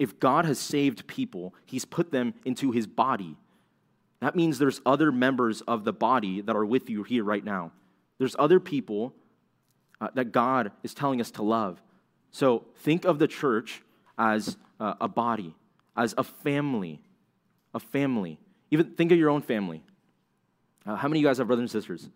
[0.01, 3.37] if God has saved people, he's put them into his body.
[4.21, 7.73] That means there's other members of the body that are with you here right now.
[8.19, 9.15] There's other people
[10.01, 11.83] uh, that God is telling us to love.
[12.33, 13.83] So think of the church
[14.17, 15.55] as uh, a body,
[15.95, 17.03] as a family,
[17.75, 18.39] a family.
[18.71, 19.83] Even think of your own family.
[20.87, 22.09] Uh, how many of you guys have brothers and sisters?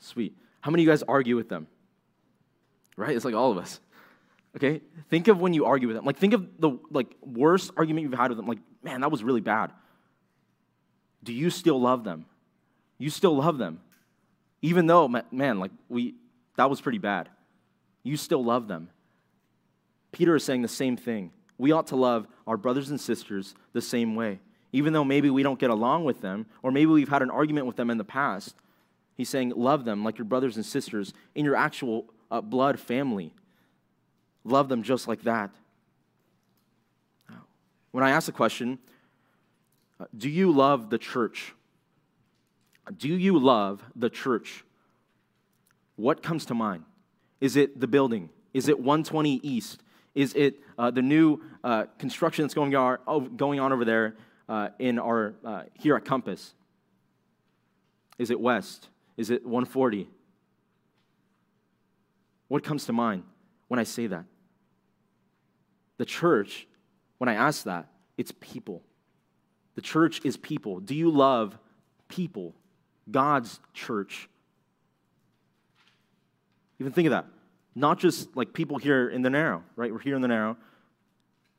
[0.00, 0.36] Sweet.
[0.62, 1.68] How many of you guys argue with them?
[2.96, 3.14] Right?
[3.14, 3.78] It's like all of us.
[4.56, 4.80] Okay?
[5.10, 6.04] Think of when you argue with them.
[6.04, 8.46] Like think of the like worst argument you've had with them.
[8.46, 9.72] Like, man, that was really bad.
[11.22, 12.26] Do you still love them?
[12.98, 13.80] You still love them.
[14.62, 16.14] Even though, man, like we
[16.56, 17.28] that was pretty bad.
[18.02, 18.90] You still love them.
[20.12, 21.32] Peter is saying the same thing.
[21.58, 24.40] We ought to love our brothers and sisters the same way.
[24.72, 27.66] Even though maybe we don't get along with them, or maybe we've had an argument
[27.66, 28.54] with them in the past,
[29.16, 33.32] he's saying, love them like your brothers and sisters in your actual uh, blood family.
[34.44, 35.50] Love them just like that.
[37.90, 38.78] When I ask the question,
[40.00, 41.54] uh, do you love the church?
[42.96, 44.64] Do you love the church?
[45.96, 46.84] What comes to mind?
[47.40, 48.30] Is it the building?
[48.52, 49.80] Is it 120 East?
[50.14, 54.16] Is it uh, the new uh, construction that's going on, going on over there
[54.48, 56.54] uh, in our uh, here at Compass?
[58.18, 58.88] Is it West?
[59.16, 60.08] Is it 140?
[62.48, 63.22] What comes to mind
[63.68, 64.24] when I say that?
[65.98, 66.66] The church,
[67.18, 68.82] when I ask that, it's people.
[69.74, 70.80] The church is people.
[70.80, 71.58] Do you love
[72.08, 72.54] people?
[73.10, 74.28] God's church.
[76.78, 77.26] Even think of that.
[77.74, 79.92] Not just like people here in the narrow, right?
[79.92, 80.56] We're here in the narrow.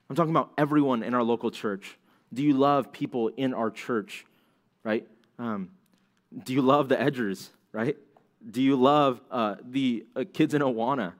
[0.09, 1.97] I'm talking about everyone in our local church.
[2.33, 4.25] Do you love people in our church,
[4.83, 5.07] right?
[5.39, 5.71] Um,
[6.43, 7.97] do you love the edgers, right?
[8.49, 11.13] Do you love uh, the uh, kids in Awana?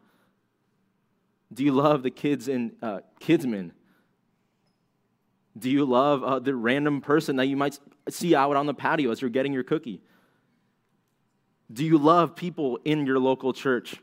[1.55, 3.71] Do you love the kids in uh, Kidsman?
[5.57, 9.09] Do you love uh, the random person that you might see out on the patio
[9.09, 10.01] as you're getting your cookie?
[11.71, 13.95] Do you love people in your local church?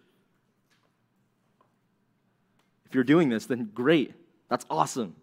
[2.86, 4.14] If you're doing this, then great.
[4.48, 5.14] That's awesome.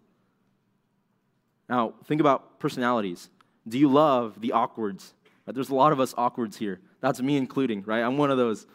[1.67, 3.29] Now, think about personalities.
[3.67, 5.13] Do you love the awkwards?
[5.47, 6.79] There's a lot of us awkwards here.
[7.01, 8.01] That's me including, right?
[8.01, 8.67] I'm one of those.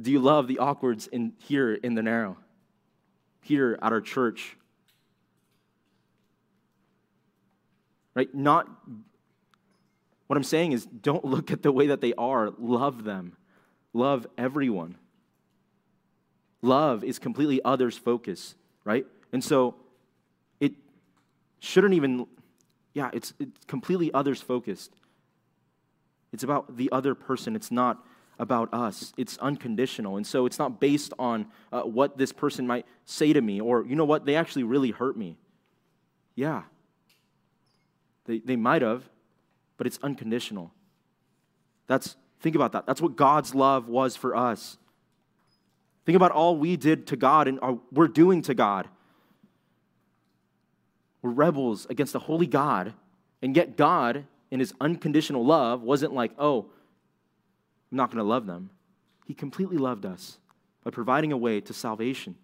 [0.00, 2.36] Do you love the awkwards in, here in the narrow?
[3.42, 4.56] Here at our church?
[8.14, 8.32] Right?
[8.34, 8.68] Not,
[10.26, 13.36] what I'm saying is don't look at the way that they are, love them.
[13.92, 14.96] Love everyone.
[16.62, 19.06] Love is completely others focused, right?
[19.32, 19.76] And so
[20.58, 20.72] it
[21.60, 22.26] shouldn't even,
[22.94, 24.90] yeah, it's, it's completely others focused.
[26.32, 27.54] It's about the other person.
[27.54, 28.04] It's not
[28.38, 29.12] about us.
[29.16, 30.16] It's unconditional.
[30.16, 33.84] And so it's not based on uh, what this person might say to me or,
[33.84, 35.36] you know what, they actually really hurt me.
[36.34, 36.62] Yeah.
[38.26, 39.04] They, they might have,
[39.76, 40.72] but it's unconditional.
[41.86, 42.86] That's, think about that.
[42.86, 44.78] That's what God's love was for us.
[46.06, 48.88] Think about all we did to God and are, we're doing to God.
[51.22, 52.92] We're rebels against the holy God,
[53.40, 56.66] and yet God, in his unconditional love, wasn't like, oh,
[57.90, 58.70] I'm not going to love them.
[59.26, 60.38] He completely loved us
[60.82, 62.36] by providing a way to salvation.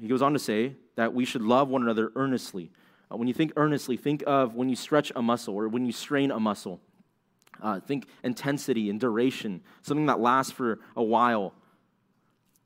[0.00, 2.70] He goes on to say that we should love one another earnestly.
[3.10, 5.92] Uh, when you think earnestly, think of when you stretch a muscle or when you
[5.92, 6.80] strain a muscle.
[7.60, 11.52] Uh, think intensity and duration, something that lasts for a while.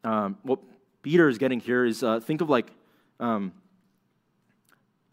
[0.05, 0.59] Um, what
[1.03, 2.71] Peter is getting here is uh, think of like,
[3.19, 3.53] um,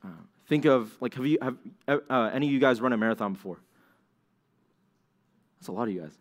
[0.03, 0.07] uh,
[0.47, 3.59] think of like, have you have uh, any of you guys run a marathon before?
[5.59, 6.17] That's a lot of you guys.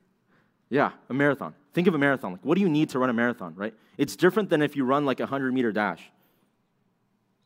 [0.71, 1.55] Yeah, a marathon.
[1.73, 2.33] Think of a marathon.
[2.33, 3.75] Like, what do you need to run a marathon, right?
[3.97, 6.11] It's different than if you run like a 100 meter dash.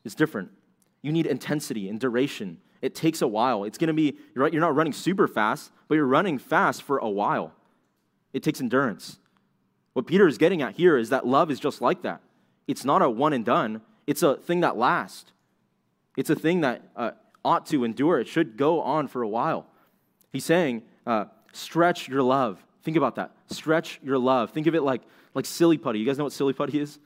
[0.04, 0.50] It's different.
[1.02, 2.58] You need intensity and duration.
[2.80, 3.64] It takes a while.
[3.64, 6.82] It's going to be, you're, right, you're not running super fast, but you're running fast
[6.82, 7.52] for a while.
[8.32, 9.18] It takes endurance.
[9.92, 12.22] What Peter is getting at here is that love is just like that.
[12.66, 15.32] It's not a one and done, it's a thing that lasts.
[16.16, 17.12] It's a thing that uh,
[17.44, 18.18] ought to endure.
[18.20, 19.66] It should go on for a while.
[20.30, 22.64] He's saying, uh, stretch your love.
[22.82, 23.32] Think about that.
[23.48, 24.50] Stretch your love.
[24.50, 25.02] Think of it like,
[25.34, 25.98] like silly putty.
[26.00, 26.98] You guys know what silly putty is?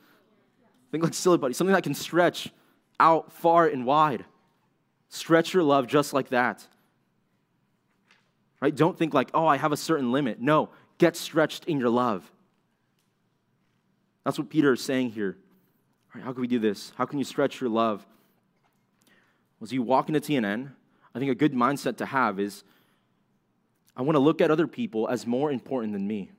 [0.91, 2.51] Think like silly putty, something that can stretch
[2.99, 4.25] out far and wide.
[5.09, 6.67] Stretch your love just like that.
[8.61, 8.75] Right?
[8.75, 10.41] Don't think like, oh, I have a certain limit.
[10.41, 12.31] No, get stretched in your love.
[14.25, 15.37] That's what Peter is saying here.
[16.15, 16.93] Right, how can we do this?
[16.97, 18.07] How can you stretch your love?
[19.63, 20.73] As you walk into TNN,
[21.15, 22.65] I think a good mindset to have is
[23.97, 26.31] I want to look at other people as more important than me.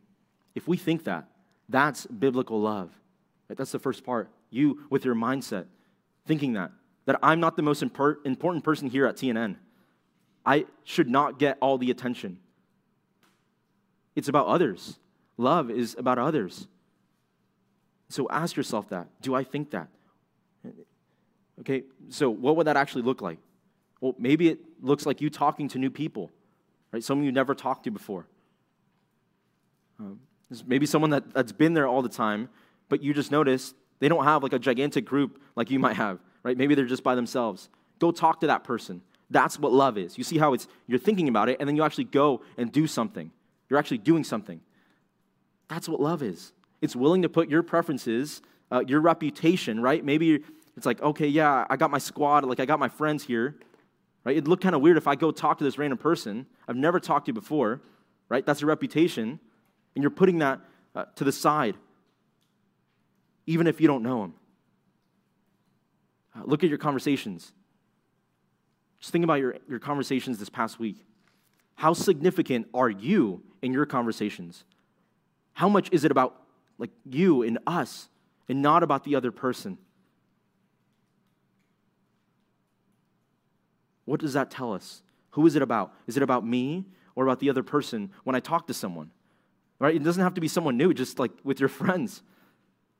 [0.53, 1.27] If we think that,
[1.69, 2.91] that's biblical love.
[3.47, 4.29] That's the first part.
[4.49, 5.65] You, with your mindset,
[6.25, 6.71] thinking that,
[7.05, 9.55] that I'm not the most important person here at TNN.
[10.45, 12.39] I should not get all the attention.
[14.15, 14.99] It's about others.
[15.37, 16.67] Love is about others.
[18.09, 19.07] So ask yourself that.
[19.21, 19.87] Do I think that?
[21.59, 23.39] Okay, so what would that actually look like?
[23.99, 26.31] Well, maybe it looks like you talking to new people
[26.91, 27.03] right?
[27.03, 28.27] Someone you never talked to before.
[29.99, 30.19] Um,
[30.65, 32.49] maybe someone that, that's been there all the time,
[32.89, 36.19] but you just notice they don't have like a gigantic group like you might have,
[36.43, 36.57] right?
[36.57, 37.69] Maybe they're just by themselves.
[37.99, 39.01] Go talk to that person.
[39.29, 40.17] That's what love is.
[40.17, 42.87] You see how it's you're thinking about it, and then you actually go and do
[42.87, 43.31] something.
[43.69, 44.61] You're actually doing something.
[45.67, 46.53] That's what love is.
[46.81, 50.03] It's willing to put your preferences, uh, your reputation, right?
[50.05, 50.43] Maybe
[50.77, 53.55] it's like, okay, yeah, I got my squad, like I got my friends here,
[54.27, 54.35] Right?
[54.35, 56.99] It'd look kind of weird if I go talk to this random person I've never
[56.99, 57.81] talked to before,
[58.27, 58.45] right?
[58.45, 59.39] That's a reputation,
[59.95, 60.59] and you're putting that
[60.93, 61.77] uh, to the side,
[63.45, 64.33] even if you don't know him.
[66.35, 67.53] Uh, look at your conversations.
[68.99, 71.05] Just think about your, your conversations this past week.
[71.75, 74.65] How significant are you in your conversations?
[75.53, 76.35] How much is it about
[76.77, 78.09] like you and us
[78.49, 79.77] and not about the other person?
[84.07, 85.03] What does that tell us?
[85.31, 85.93] Who is it about?
[86.07, 89.11] Is it about me or about the other person when I talk to someone?
[89.79, 89.95] Right?
[89.95, 92.23] It doesn't have to be someone new, just like with your friends.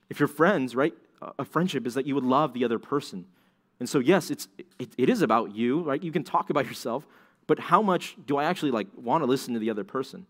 [0.10, 0.94] If you're friends, right?
[1.40, 3.26] A friendship is that you would love the other person.
[3.80, 6.04] And so, yes, it's, it, it is about you, right?
[6.04, 7.08] You can talk about yourself,
[7.48, 10.26] but how much do I actually like want to listen to the other person?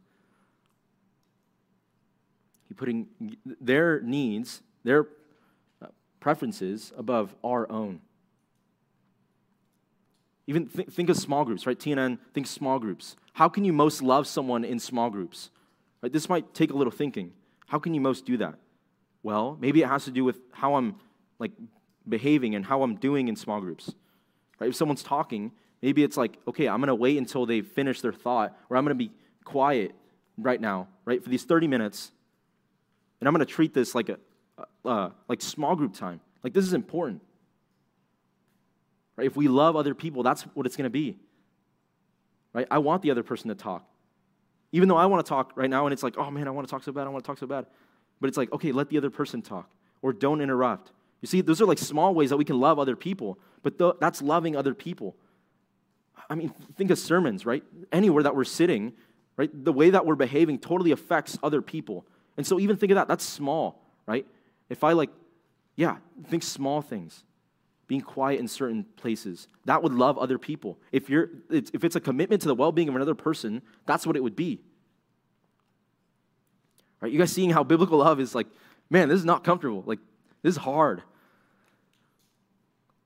[2.70, 3.08] You putting
[3.60, 5.08] their needs, their
[5.82, 5.88] uh,
[6.20, 8.02] preferences above our own.
[10.48, 11.78] Even th- think of small groups, right?
[11.78, 13.16] TNN, think small groups.
[13.34, 15.50] How can you most love someone in small groups?
[16.02, 16.12] Right?
[16.12, 17.34] This might take a little thinking.
[17.68, 18.56] How can you most do that?
[19.24, 20.96] Well, maybe it has to do with how I'm
[21.38, 21.52] like
[22.08, 23.94] behaving and how I'm doing in small groups.
[24.60, 24.70] Right?
[24.70, 28.14] If someone's talking, maybe it's like, okay, I'm going to wait until they finish their
[28.14, 29.12] thought, or I'm going to be
[29.44, 29.94] quiet
[30.38, 32.12] right now, right, for these 30 minutes,
[33.20, 34.18] and I'm going to treat this like a
[34.86, 36.22] uh, like small group time.
[36.44, 37.22] Like this is important.
[39.18, 39.28] Right?
[39.28, 41.18] If we love other people, that's what it's going to be.
[42.54, 42.68] Right?
[42.72, 43.86] I want the other person to talk.
[44.72, 46.68] Even though I want to talk right now and it's like, oh man, I want
[46.68, 47.66] to talk so bad, I want to talk so bad.
[48.20, 49.70] But it's like, okay, let the other person talk
[50.02, 50.92] or don't interrupt.
[51.22, 53.96] You see, those are like small ways that we can love other people, but th-
[54.00, 55.16] that's loving other people.
[56.30, 57.64] I mean, think of sermons, right?
[57.92, 58.94] Anywhere that we're sitting,
[59.38, 59.50] right?
[59.54, 62.06] The way that we're behaving totally affects other people.
[62.36, 64.28] And so even think of that, that's small, right?
[64.70, 65.10] If I like,
[65.76, 65.98] yeah,
[66.28, 67.24] think small things.
[67.88, 69.48] Being quiet in certain places.
[69.66, 70.78] That would love other people.
[70.92, 74.16] If, you're, if it's a commitment to the well being of another person, that's what
[74.16, 74.60] it would be.
[77.00, 77.12] Right?
[77.12, 78.48] You guys seeing how biblical love is like,
[78.90, 79.84] man, this is not comfortable.
[79.86, 80.00] Like,
[80.42, 81.02] this is hard.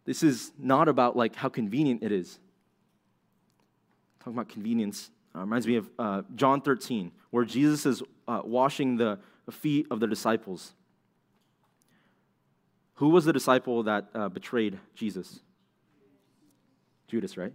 [0.05, 2.39] This is not about like how convenient it is.
[4.19, 8.97] Talking about convenience uh, reminds me of uh, John 13, where Jesus is uh, washing
[8.97, 9.19] the
[9.49, 10.73] feet of the disciples.
[13.01, 15.39] Who was the disciple that uh, betrayed Jesus?
[17.07, 17.51] Judas, right?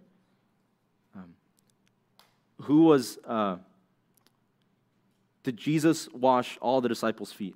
[1.15, 1.35] Um,
[2.63, 3.59] who was, uh,
[5.45, 7.55] did Jesus wash all the disciples' feet?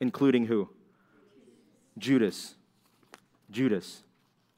[0.00, 0.70] Including who?
[1.98, 2.54] Judas.
[3.50, 4.02] Judas.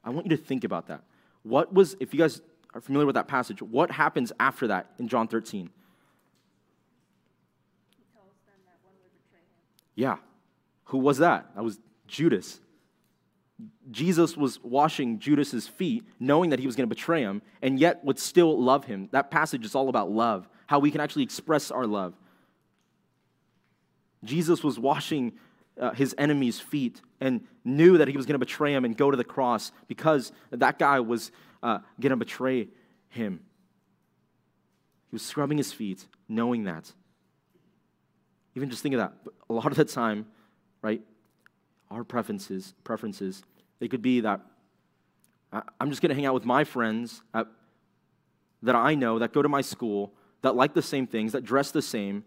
[0.01, 1.01] I want you to think about that.
[1.43, 2.39] What was, if you guys
[2.73, 5.69] are familiar with that passage, what happens after that in John 13?
[9.93, 10.15] Yeah.
[10.85, 11.53] Who was that?
[11.55, 12.59] That was Judas.
[13.89, 18.03] Jesus was washing Judas's feet, knowing that he was going to betray him, and yet
[18.03, 19.09] would still love him.
[19.11, 22.13] That passage is all about love, how we can actually express our love.
[24.23, 25.33] Jesus was washing
[25.79, 29.11] uh, his enemy's feet and knew that he was going to betray him and go
[29.11, 31.31] to the cross because that guy was
[31.63, 32.67] uh, going to betray
[33.09, 33.39] him.
[35.09, 36.91] He was scrubbing his feet, knowing that.
[38.55, 39.13] Even just think of that.
[39.49, 40.25] A lot of the time,
[40.85, 41.01] right,
[41.89, 43.41] our preferences, preferences,
[43.79, 44.39] they could be that
[45.79, 47.47] I'm just going to hang out with my friends at,
[48.61, 50.13] that I know, that go to my school,
[50.43, 52.23] that like the same things, that dress the same,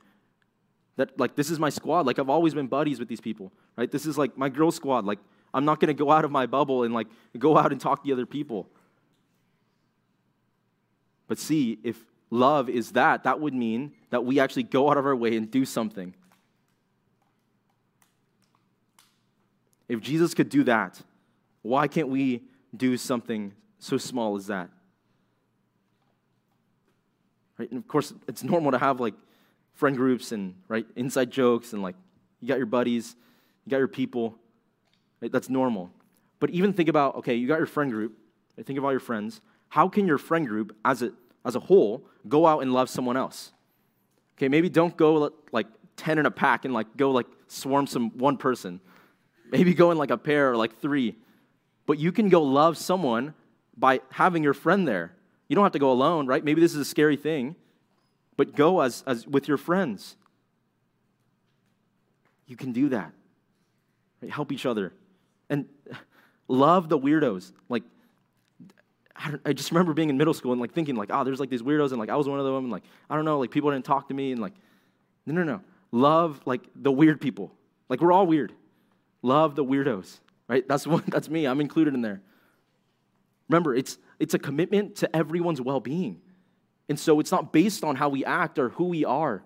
[0.96, 2.04] that like this is my squad.
[2.04, 3.90] Like I've always been buddies with these people, right?
[3.90, 5.04] This is like my girl squad.
[5.04, 5.20] Like
[5.54, 7.06] I'm not going to go out of my bubble and like
[7.38, 8.68] go out and talk to other people.
[11.28, 11.96] But see, if
[12.30, 15.48] love is that, that would mean that we actually go out of our way and
[15.48, 16.14] do something.
[19.88, 21.00] If Jesus could do that,
[21.62, 22.42] why can't we
[22.76, 24.68] do something so small as that?
[27.58, 27.70] Right?
[27.70, 29.14] And of course, it's normal to have like
[29.74, 31.96] friend groups and right inside jokes and like
[32.40, 33.16] you got your buddies,
[33.64, 34.36] you got your people.
[35.20, 35.32] Right?
[35.32, 35.90] That's normal.
[36.40, 38.16] But even think about okay, you got your friend group.
[38.56, 38.66] Right?
[38.66, 39.40] Think of all your friends.
[39.70, 41.12] How can your friend group as a
[41.44, 43.52] as a whole go out and love someone else?
[44.36, 45.66] Okay, maybe don't go like
[45.96, 48.80] 10 in a pack and like go like swarm some one person.
[49.50, 51.16] Maybe go in like a pair or like three.
[51.86, 53.34] But you can go love someone
[53.76, 55.12] by having your friend there.
[55.48, 56.44] You don't have to go alone, right?
[56.44, 57.56] Maybe this is a scary thing,
[58.36, 60.16] but go as, as with your friends.
[62.46, 63.12] You can do that.
[64.20, 64.30] Right?
[64.30, 64.92] Help each other.
[65.48, 65.66] And
[66.48, 67.52] love the weirdos.
[67.68, 67.84] Like,
[69.16, 71.50] I, I, just remember being in middle school and like thinking like, oh, there's like
[71.50, 73.50] these weirdos and like I was one of them and like I don't know, like
[73.50, 74.52] people didn't talk to me and like,
[75.26, 75.60] no, no, no.
[75.90, 77.52] Love like the weird people.
[77.88, 78.52] Like we're all weird.
[79.28, 80.66] Love the weirdos, right?
[80.66, 81.46] That's one, that's me.
[81.46, 82.22] I'm included in there.
[83.50, 86.20] Remember, it's it's a commitment to everyone's well-being.
[86.88, 89.44] And so it's not based on how we act or who we are.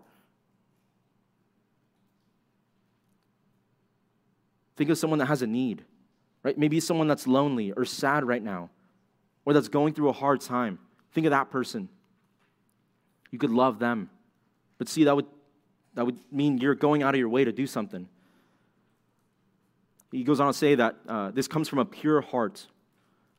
[4.76, 5.84] Think of someone that has a need,
[6.44, 6.56] right?
[6.56, 8.70] Maybe someone that's lonely or sad right now
[9.44, 10.78] or that's going through a hard time.
[11.12, 11.88] Think of that person.
[13.32, 14.08] You could love them.
[14.78, 15.26] But see, that would,
[15.94, 18.08] that would mean you're going out of your way to do something.
[20.12, 22.66] He goes on to say that uh, this comes from a pure heart.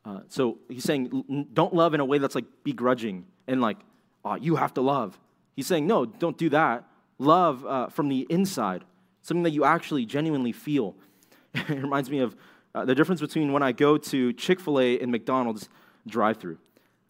[0.03, 3.77] Uh, so he's saying, don't love in a way that's like begrudging and like,
[4.25, 5.17] oh, you have to love.
[5.55, 6.83] He's saying, no, don't do that.
[7.19, 8.83] Love uh, from the inside,
[9.21, 10.95] something that you actually genuinely feel.
[11.53, 12.35] it reminds me of
[12.73, 15.69] uh, the difference between when I go to Chick fil A and McDonald's
[16.07, 16.57] drive through.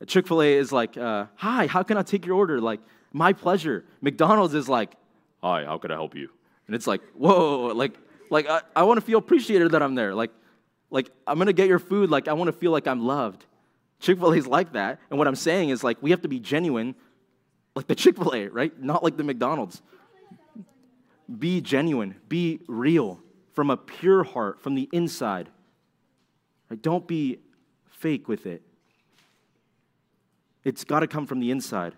[0.05, 2.59] Chick fil A is like, uh, hi, how can I take your order?
[2.59, 2.81] Like,
[3.13, 3.85] my pleasure.
[4.01, 4.93] McDonald's is like,
[5.41, 6.29] hi, how can I help you?
[6.67, 7.93] And it's like, whoa, like,
[8.33, 10.13] like I, I want to feel appreciated that I'm there.
[10.13, 10.31] Like,
[10.89, 12.09] like I'm gonna get your food.
[12.09, 13.45] Like I want to feel like I'm loved.
[13.99, 14.99] Chick Fil A is like that.
[15.09, 16.95] And what I'm saying is like we have to be genuine,
[17.75, 18.77] like the Chick Fil A, right?
[18.81, 19.81] Not like the McDonald's.
[21.39, 22.15] Be genuine.
[22.27, 23.21] Be real
[23.53, 25.47] from a pure heart, from the inside.
[26.69, 26.81] Right?
[26.81, 27.39] Don't be
[27.87, 28.61] fake with it.
[30.63, 31.93] It's got to come from the inside.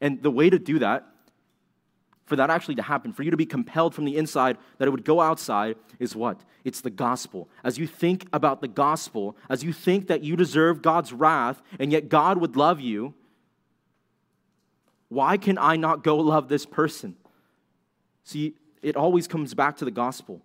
[0.00, 1.06] And the way to do that,
[2.28, 4.90] for that actually to happen, for you to be compelled from the inside that it
[4.90, 6.42] would go outside, is what?
[6.62, 7.48] It's the gospel.
[7.64, 11.90] As you think about the gospel, as you think that you deserve God's wrath and
[11.90, 13.14] yet God would love you,
[15.08, 17.16] why can I not go love this person?
[18.24, 20.42] See, it always comes back to the gospel.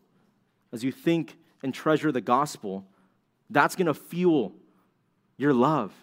[0.71, 2.86] As you think and treasure the gospel,
[3.49, 4.53] that's going to fuel
[5.38, 5.93] your love.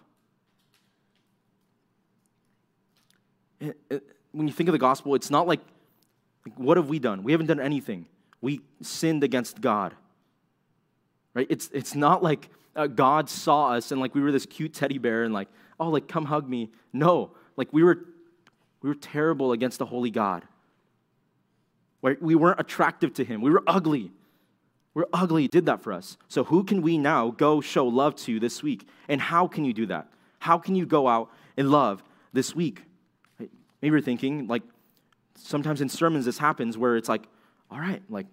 [4.32, 5.60] When you think of the gospel, it's not like,
[6.56, 7.22] what have we done?
[7.22, 8.06] We haven't done anything.
[8.40, 9.94] We sinned against God.
[11.34, 11.46] right?
[11.50, 14.98] It's, it's not like uh, God saw us and like we were this cute teddy
[14.98, 16.70] bear and like, oh, like come hug me.
[16.92, 18.06] No, like we were,
[18.82, 20.44] we were terrible against the holy God.
[22.02, 22.20] Right?
[22.22, 23.42] We weren't attractive to him.
[23.42, 24.10] We were ugly.
[24.94, 25.42] We're ugly.
[25.42, 26.16] He did that for us.
[26.28, 28.88] So who can we now go show love to this week?
[29.08, 30.08] And how can you do that?
[30.38, 32.02] How can you go out and love
[32.32, 32.82] this week?
[33.82, 34.62] Maybe you're thinking, like,
[35.36, 37.26] sometimes in sermons this happens where it's like,
[37.70, 38.26] all right, like,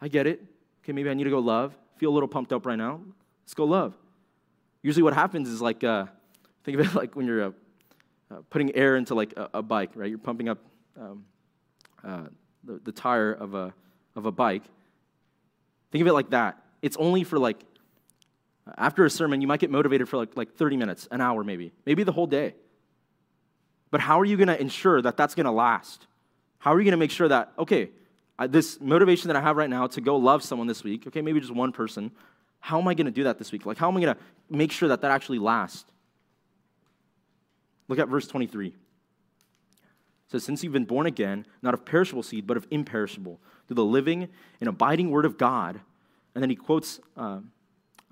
[0.00, 0.42] I get it.
[0.82, 1.76] Okay, maybe I need to go love.
[1.96, 3.00] Feel a little pumped up right now.
[3.42, 3.94] Let's go love.
[4.82, 6.06] Usually what happens is like, uh,
[6.64, 7.50] think of it like when you're uh,
[8.30, 10.08] uh, putting air into like a, a, bike, right?
[10.08, 10.58] You're pumping up
[11.00, 11.24] um,
[12.04, 12.24] uh,
[12.64, 13.72] the, the tire of a,
[14.14, 14.62] of a bike.
[15.90, 16.62] Think of it like that.
[16.82, 17.62] It's only for like,
[18.76, 21.72] after a sermon, you might get motivated for like, like 30 minutes, an hour maybe,
[21.84, 22.54] maybe the whole day.
[23.90, 26.06] But how are you going to ensure that that's going to last?
[26.58, 27.90] How are you going to make sure that, okay,
[28.48, 31.40] this motivation that I have right now to go love someone this week, okay, maybe
[31.40, 32.10] just one person,
[32.60, 33.64] how am I going to do that this week?
[33.64, 34.20] Like, how am I going to
[34.50, 35.84] make sure that that actually lasts?
[37.88, 38.68] Look at verse 23.
[38.68, 38.74] It
[40.28, 43.84] says, Since you've been born again, not of perishable seed, but of imperishable, through the
[43.84, 44.28] living
[44.60, 45.80] and abiding word of God.
[46.34, 47.38] And then he quotes uh,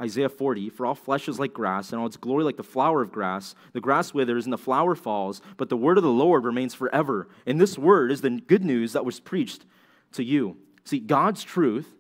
[0.01, 3.03] Isaiah 40 For all flesh is like grass, and all its glory like the flower
[3.03, 3.55] of grass.
[3.73, 7.29] The grass withers and the flower falls, but the word of the Lord remains forever.
[7.47, 9.65] And this word is the good news that was preached
[10.13, 10.57] to you.
[10.85, 11.95] See, God's truth,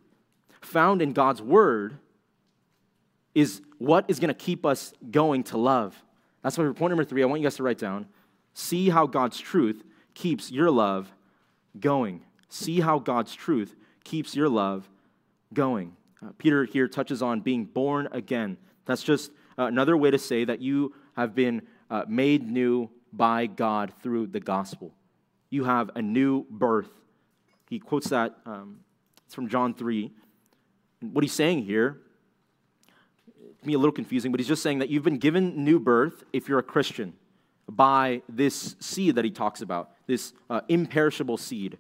[0.60, 1.98] found in God's word,
[3.34, 6.00] is what is going to keep us going to love.
[6.42, 8.06] That's why point number three, I want you guys to write down
[8.52, 9.82] see how God's truth
[10.14, 11.12] keeps your love
[11.78, 12.22] going.
[12.48, 13.74] See how God's truth
[14.04, 14.88] keeps your love
[15.52, 15.96] going.
[16.22, 18.56] Uh, Peter here touches on being born again.
[18.86, 23.46] That's just uh, another way to say that you have been uh, made new by
[23.46, 24.92] God through the gospel.
[25.50, 26.90] You have a new birth.
[27.68, 28.80] He quotes that, um,
[29.26, 30.10] it's from John 3.
[31.00, 32.00] And what he's saying here
[33.60, 36.24] can be a little confusing, but he's just saying that you've been given new birth
[36.32, 37.14] if you're a Christian
[37.68, 41.78] by this seed that he talks about, this uh, imperishable seed.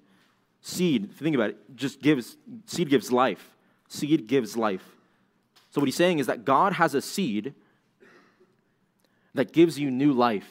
[0.60, 3.53] Seed, if you think about it, just gives, seed gives life.
[3.94, 4.84] Seed gives life.
[5.70, 7.54] So what he's saying is that God has a seed
[9.34, 10.48] that gives you new life.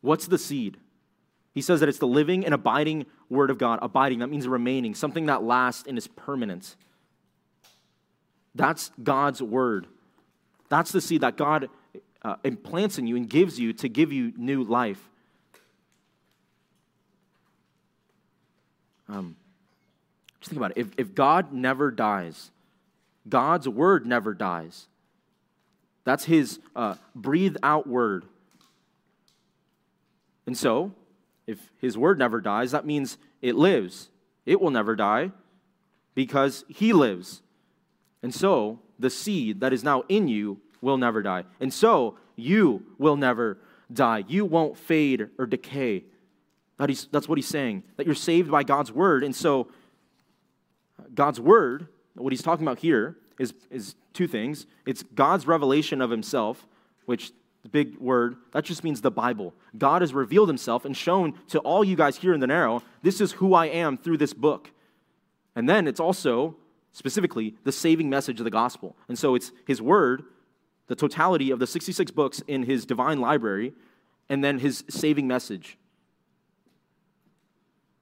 [0.00, 0.78] What's the seed?
[1.54, 3.78] He says that it's the living and abiding word of God.
[3.82, 6.76] Abiding, that means remaining, something that lasts and is permanent.
[8.54, 9.86] That's God's word.
[10.68, 11.68] That's the seed that God
[12.22, 15.02] uh, implants in you and gives you to give you new life.
[19.08, 19.36] Um,
[20.42, 20.80] just think about it.
[20.80, 22.50] If, if God never dies,
[23.28, 24.88] God's word never dies.
[26.04, 28.24] That's his uh, breathed out word.
[30.46, 30.92] And so,
[31.46, 34.08] if his word never dies, that means it lives.
[34.44, 35.30] It will never die
[36.16, 37.42] because he lives.
[38.22, 41.44] And so the seed that is now in you will never die.
[41.60, 43.58] And so you will never
[43.92, 44.24] die.
[44.26, 46.02] You won't fade or decay.
[46.78, 49.22] That is, that's what he's saying, that you're saved by God's word.
[49.22, 49.68] And so
[51.14, 54.66] God's word, what he's talking about here, is, is two things.
[54.86, 56.66] It's God's revelation of himself,
[57.06, 57.32] which
[57.62, 59.54] the big word, that just means the Bible.
[59.78, 63.20] God has revealed himself and shown to all you guys here in the narrow, this
[63.20, 64.70] is who I am through this book.
[65.54, 66.56] And then it's also
[66.92, 68.96] specifically the saving message of the gospel.
[69.08, 70.24] And so it's his word,
[70.88, 73.72] the totality of the 66 books in his divine library,
[74.28, 75.78] and then his saving message.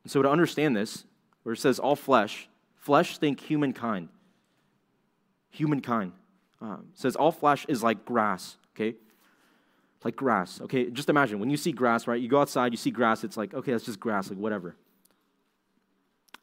[0.05, 1.05] And so to understand this,
[1.43, 2.49] where it says all flesh,
[2.81, 4.09] flesh think humankind.
[5.51, 6.13] Humankind.
[6.61, 8.97] Um, says all flesh is like grass, okay?
[10.05, 10.91] Like grass, okay?
[10.91, 12.21] Just imagine when you see grass, right?
[12.21, 14.77] You go outside, you see grass, it's like, okay, that's just grass, like whatever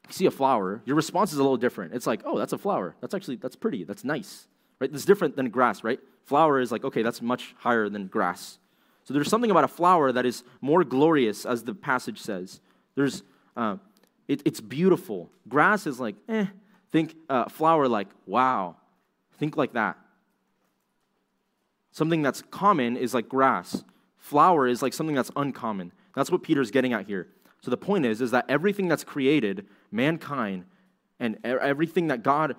[0.08, 1.92] you see a flower, your response is a little different.
[1.94, 2.96] It's like, oh, that's a flower.
[3.00, 3.84] That's actually, that's pretty.
[3.84, 4.48] That's nice,
[4.80, 4.90] right?
[4.90, 6.00] That's different than grass, right?
[6.24, 8.58] Flower is like, okay, that's much higher than grass.
[9.04, 12.60] So there's something about a flower that is more glorious, as the passage says.
[12.94, 13.22] There's,
[13.56, 13.76] uh,
[14.28, 15.30] it, it's beautiful.
[15.48, 16.46] Grass is like, eh.
[16.90, 18.76] Think uh, flower like, wow.
[19.38, 19.98] Think like that.
[21.92, 23.82] Something that's common is like grass.
[24.16, 25.92] Flower is like something that's uncommon.
[26.14, 27.28] That's what Peter's getting at here.
[27.60, 30.64] So the point is, is that everything that's created, mankind,
[31.18, 32.54] and everything that God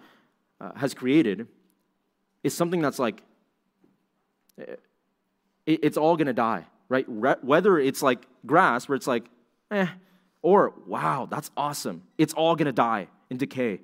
[0.60, 1.48] uh, has created
[2.44, 3.24] is something that's like,
[4.58, 4.80] it,
[5.66, 7.06] it's all to die, right?
[7.08, 9.26] Re- whether it's like grass, where it's like,
[9.72, 9.88] eh,
[10.42, 12.04] or wow, that's awesome.
[12.18, 13.82] It's all going to die and decay.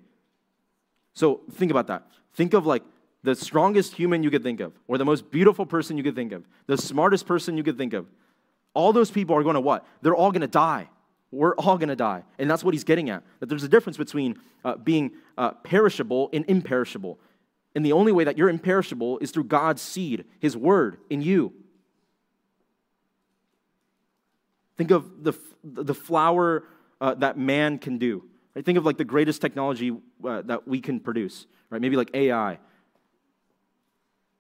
[1.13, 2.07] So think about that.
[2.33, 2.83] Think of like
[3.23, 6.31] the strongest human you could think of, or the most beautiful person you could think
[6.31, 8.05] of, the smartest person you could think of.
[8.73, 9.85] All those people are going to what?
[10.01, 10.89] They're all going to die.
[11.31, 12.23] We're all going to die.
[12.37, 13.23] And that's what he's getting at.
[13.39, 17.19] That there's a difference between uh, being uh, perishable and imperishable.
[17.73, 21.53] And the only way that you're imperishable is through God's seed, his word in you.
[24.77, 26.63] Think of the, the flower
[26.99, 28.23] uh, that man can do.
[28.55, 28.65] Right?
[28.65, 31.81] Think of like the greatest technology uh, that we can produce, right?
[31.81, 32.59] Maybe like AI,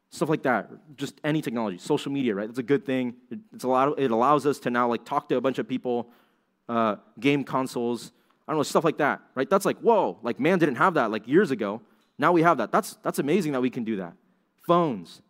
[0.09, 0.69] stuff like that.
[0.97, 2.47] Just any technology, social media, right?
[2.47, 3.15] That's a good thing.
[3.53, 3.99] It's a lot.
[3.99, 6.09] it allows us to now like talk to a bunch of people,
[6.69, 8.11] uh, game consoles.
[8.47, 9.49] I don't know stuff like that, right?
[9.49, 11.81] That's like whoa, like man didn't have that like years ago.
[12.17, 12.71] Now we have that.
[12.71, 14.13] That's that's amazing that we can do that.
[14.65, 15.21] Phones.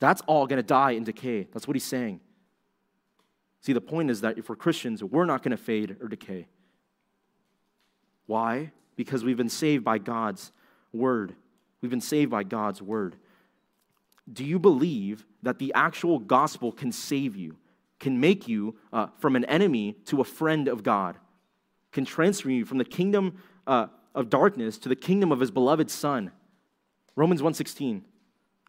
[0.00, 1.48] That's all going to die and decay.
[1.52, 2.20] That's what he's saying.
[3.64, 6.48] See, the point is that if we're Christians, we're not going to fade or decay.
[8.26, 8.72] Why?
[8.94, 10.52] Because we've been saved by God's
[10.92, 11.34] word.
[11.80, 13.16] We've been saved by God's word.
[14.30, 17.56] Do you believe that the actual gospel can save you,
[18.00, 21.16] can make you uh, from an enemy to a friend of God,
[21.90, 25.90] can transfer you from the kingdom uh, of darkness to the kingdom of his beloved
[25.90, 26.32] Son?
[27.16, 28.02] Romans 1:16.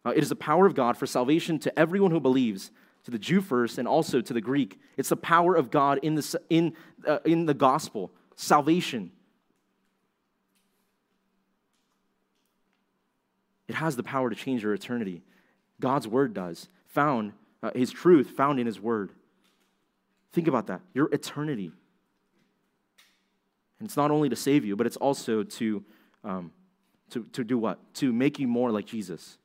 [0.06, 2.72] Uh, it is the power of God for salvation to everyone who believes,
[3.06, 4.80] to the Jew first and also to the Greek.
[4.98, 6.74] It's the power of God in the, in,
[7.08, 9.12] uh, in the gospel, salvation.
[13.68, 15.22] It has the power to change your eternity.
[15.80, 19.12] God's word does, found, uh, his truth found in his word.
[20.34, 21.72] Think about that your eternity.
[23.80, 25.84] And it's not only to save you, but it's also to,
[26.24, 26.52] um,
[27.12, 27.78] to, to do what?
[27.96, 29.38] To make you more like Jesus.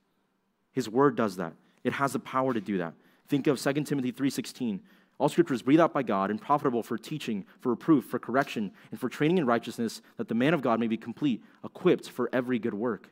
[0.73, 1.53] His word does that.
[1.85, 2.95] It has the power to do that.
[3.31, 4.83] Think of 2 Timothy 3:16.
[5.19, 8.73] All scripture is breathed out by God and profitable for teaching, for reproof, for correction,
[8.91, 12.29] and for training in righteousness, that the man of God may be complete, equipped for
[12.33, 13.11] every good work.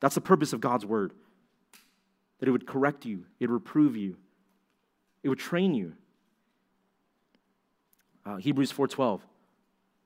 [0.00, 1.12] That's the purpose of God's word.
[2.38, 4.16] That it would correct you, it would reprove you,
[5.22, 5.92] it would train you.
[8.24, 9.20] Uh, Hebrews 4:12.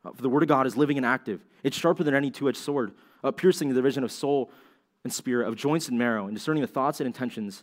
[0.04, 1.44] Uh, for the word of God is living and active.
[1.62, 4.50] It's sharper than any two-edged sword, uh, piercing the division of soul
[5.04, 7.62] and spirit, of joints and marrow, and discerning the thoughts and intentions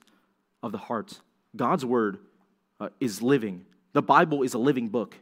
[0.66, 1.22] of the heart.
[1.56, 2.18] God's word
[2.80, 3.66] uh, is living.
[3.94, 5.16] The Bible is a living book.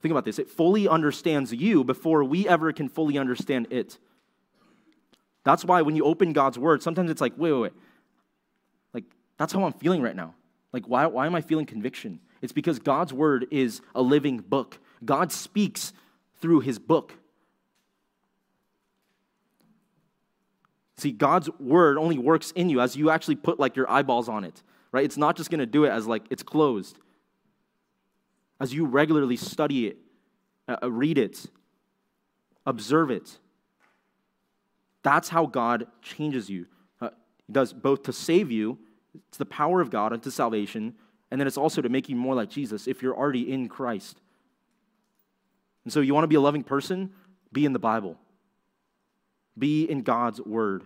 [0.00, 3.98] Think about this it fully understands you before we ever can fully understand it.
[5.44, 7.72] That's why when you open God's word, sometimes it's like, wait, wait, wait.
[8.92, 9.04] Like,
[9.38, 10.34] that's how I'm feeling right now.
[10.72, 12.20] Like, why, why am I feeling conviction?
[12.42, 14.78] It's because God's word is a living book.
[15.04, 15.92] God speaks
[16.40, 17.14] through his book.
[21.00, 24.44] See, God's word only works in you as you actually put like your eyeballs on
[24.44, 25.02] it, right?
[25.02, 26.98] It's not just going to do it as like it's closed.
[28.60, 29.96] As you regularly study it,
[30.68, 31.46] uh, uh, read it,
[32.66, 33.38] observe it.
[35.02, 36.66] That's how God changes you.
[37.00, 37.08] Uh,
[37.46, 38.78] he does both to save you,
[39.28, 40.94] it's the power of God unto salvation,
[41.30, 44.20] and then it's also to make you more like Jesus if you're already in Christ.
[45.84, 47.10] And so you want to be a loving person?
[47.54, 48.18] Be in the Bible.
[49.58, 50.84] Be in God's word.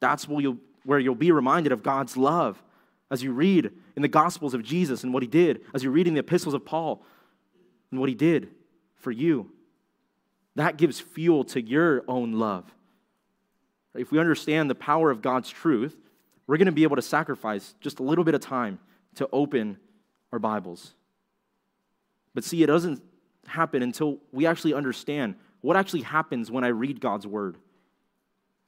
[0.00, 2.62] That's where you'll, where you'll be reminded of God's love
[3.10, 6.06] as you read in the Gospels of Jesus and what he did, as you read
[6.06, 7.02] in the epistles of Paul
[7.90, 8.50] and what he did
[8.96, 9.50] for you.
[10.56, 12.64] That gives fuel to your own love.
[13.94, 15.96] If we understand the power of God's truth,
[16.46, 18.78] we're going to be able to sacrifice just a little bit of time
[19.16, 19.78] to open
[20.32, 20.94] our Bibles.
[22.34, 23.02] But see, it doesn't
[23.46, 27.56] happen until we actually understand what actually happens when I read God's word.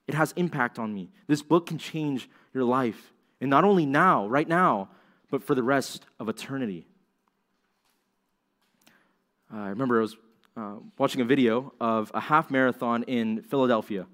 [0.07, 1.11] It has impact on me.
[1.27, 3.13] This book can change your life.
[3.41, 4.89] And not only now, right now,
[5.31, 6.87] but for the rest of eternity.
[9.53, 10.17] I remember I was
[10.57, 14.07] uh, watching a video of a half marathon in Philadelphia.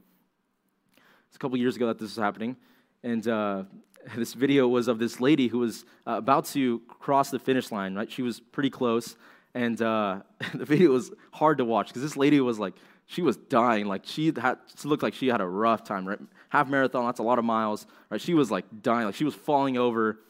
[1.29, 2.57] It's a couple years ago that this was happening.
[3.03, 3.65] And uh,
[4.17, 7.95] this video was of this lady who was uh, about to cross the finish line,
[7.95, 8.11] right?
[8.11, 9.17] She was pretty close
[9.57, 10.21] and uh,
[10.55, 12.75] the video was hard to watch because this lady was like,
[13.07, 13.87] she was dying.
[13.87, 16.07] Like she had, she looked like she had a rough time.
[16.07, 16.19] Right,
[16.51, 17.87] half marathon, that's a lot of miles.
[18.11, 20.21] Right, she was like dying, like she was falling over.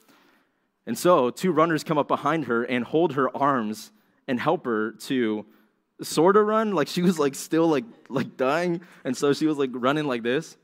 [0.87, 3.91] And so two runners come up behind her and hold her arms
[4.29, 5.45] and help her to
[6.03, 6.73] sort of run.
[6.73, 10.23] Like she was like still like like dying, and so she was like running like
[10.23, 10.57] this.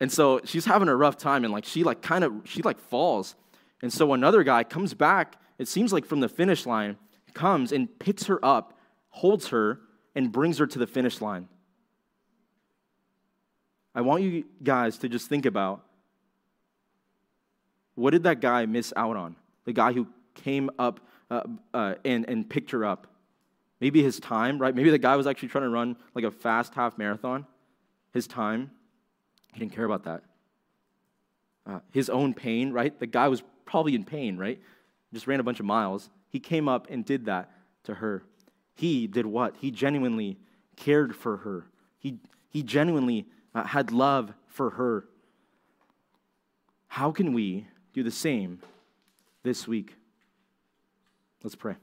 [0.00, 2.80] And so she's having a rough time, and like she like kind of she like
[2.80, 3.36] falls.
[3.80, 5.36] And so another guy comes back.
[5.58, 6.96] It seems like from the finish line
[7.34, 8.78] comes and picks her up,
[9.10, 9.80] holds her,
[10.14, 11.48] and brings her to the finish line.
[13.94, 15.84] I want you guys to just think about
[17.94, 19.36] what did that guy miss out on?
[19.66, 23.06] The guy who came up uh, uh, and, and picked her up.
[23.80, 24.74] Maybe his time, right?
[24.74, 27.46] Maybe the guy was actually trying to run like a fast half marathon.
[28.12, 28.70] His time,
[29.52, 30.22] he didn't care about that.
[31.66, 32.98] Uh, his own pain, right?
[32.98, 34.60] The guy was probably in pain, right?
[35.12, 36.10] just ran a bunch of miles.
[36.34, 37.48] He came up and did that
[37.84, 38.24] to her.
[38.74, 39.54] He did what?
[39.60, 40.36] He genuinely
[40.74, 41.68] cared for her.
[42.00, 42.18] He,
[42.50, 45.06] he genuinely uh, had love for her.
[46.88, 48.58] How can we do the same
[49.44, 49.94] this week?
[51.44, 51.76] Let's pray.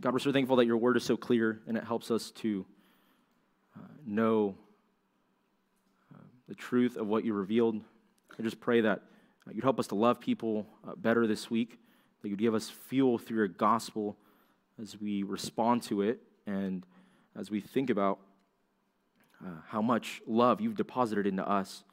[0.00, 2.64] God, we're so thankful that your word is so clear and it helps us to
[3.76, 4.54] uh, know
[6.14, 7.78] uh, the truth of what you revealed.
[8.38, 9.02] I just pray that
[9.52, 11.78] you'd help us to love people uh, better this week,
[12.22, 14.16] that you'd give us fuel through your gospel
[14.80, 16.84] as we respond to it and
[17.38, 18.18] as we think about
[19.44, 21.84] uh, how much love you've deposited into us.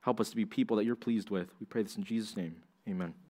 [0.00, 1.48] Help us to be people that you're pleased with.
[1.60, 2.56] We pray this in Jesus' name.
[2.88, 3.18] Amen.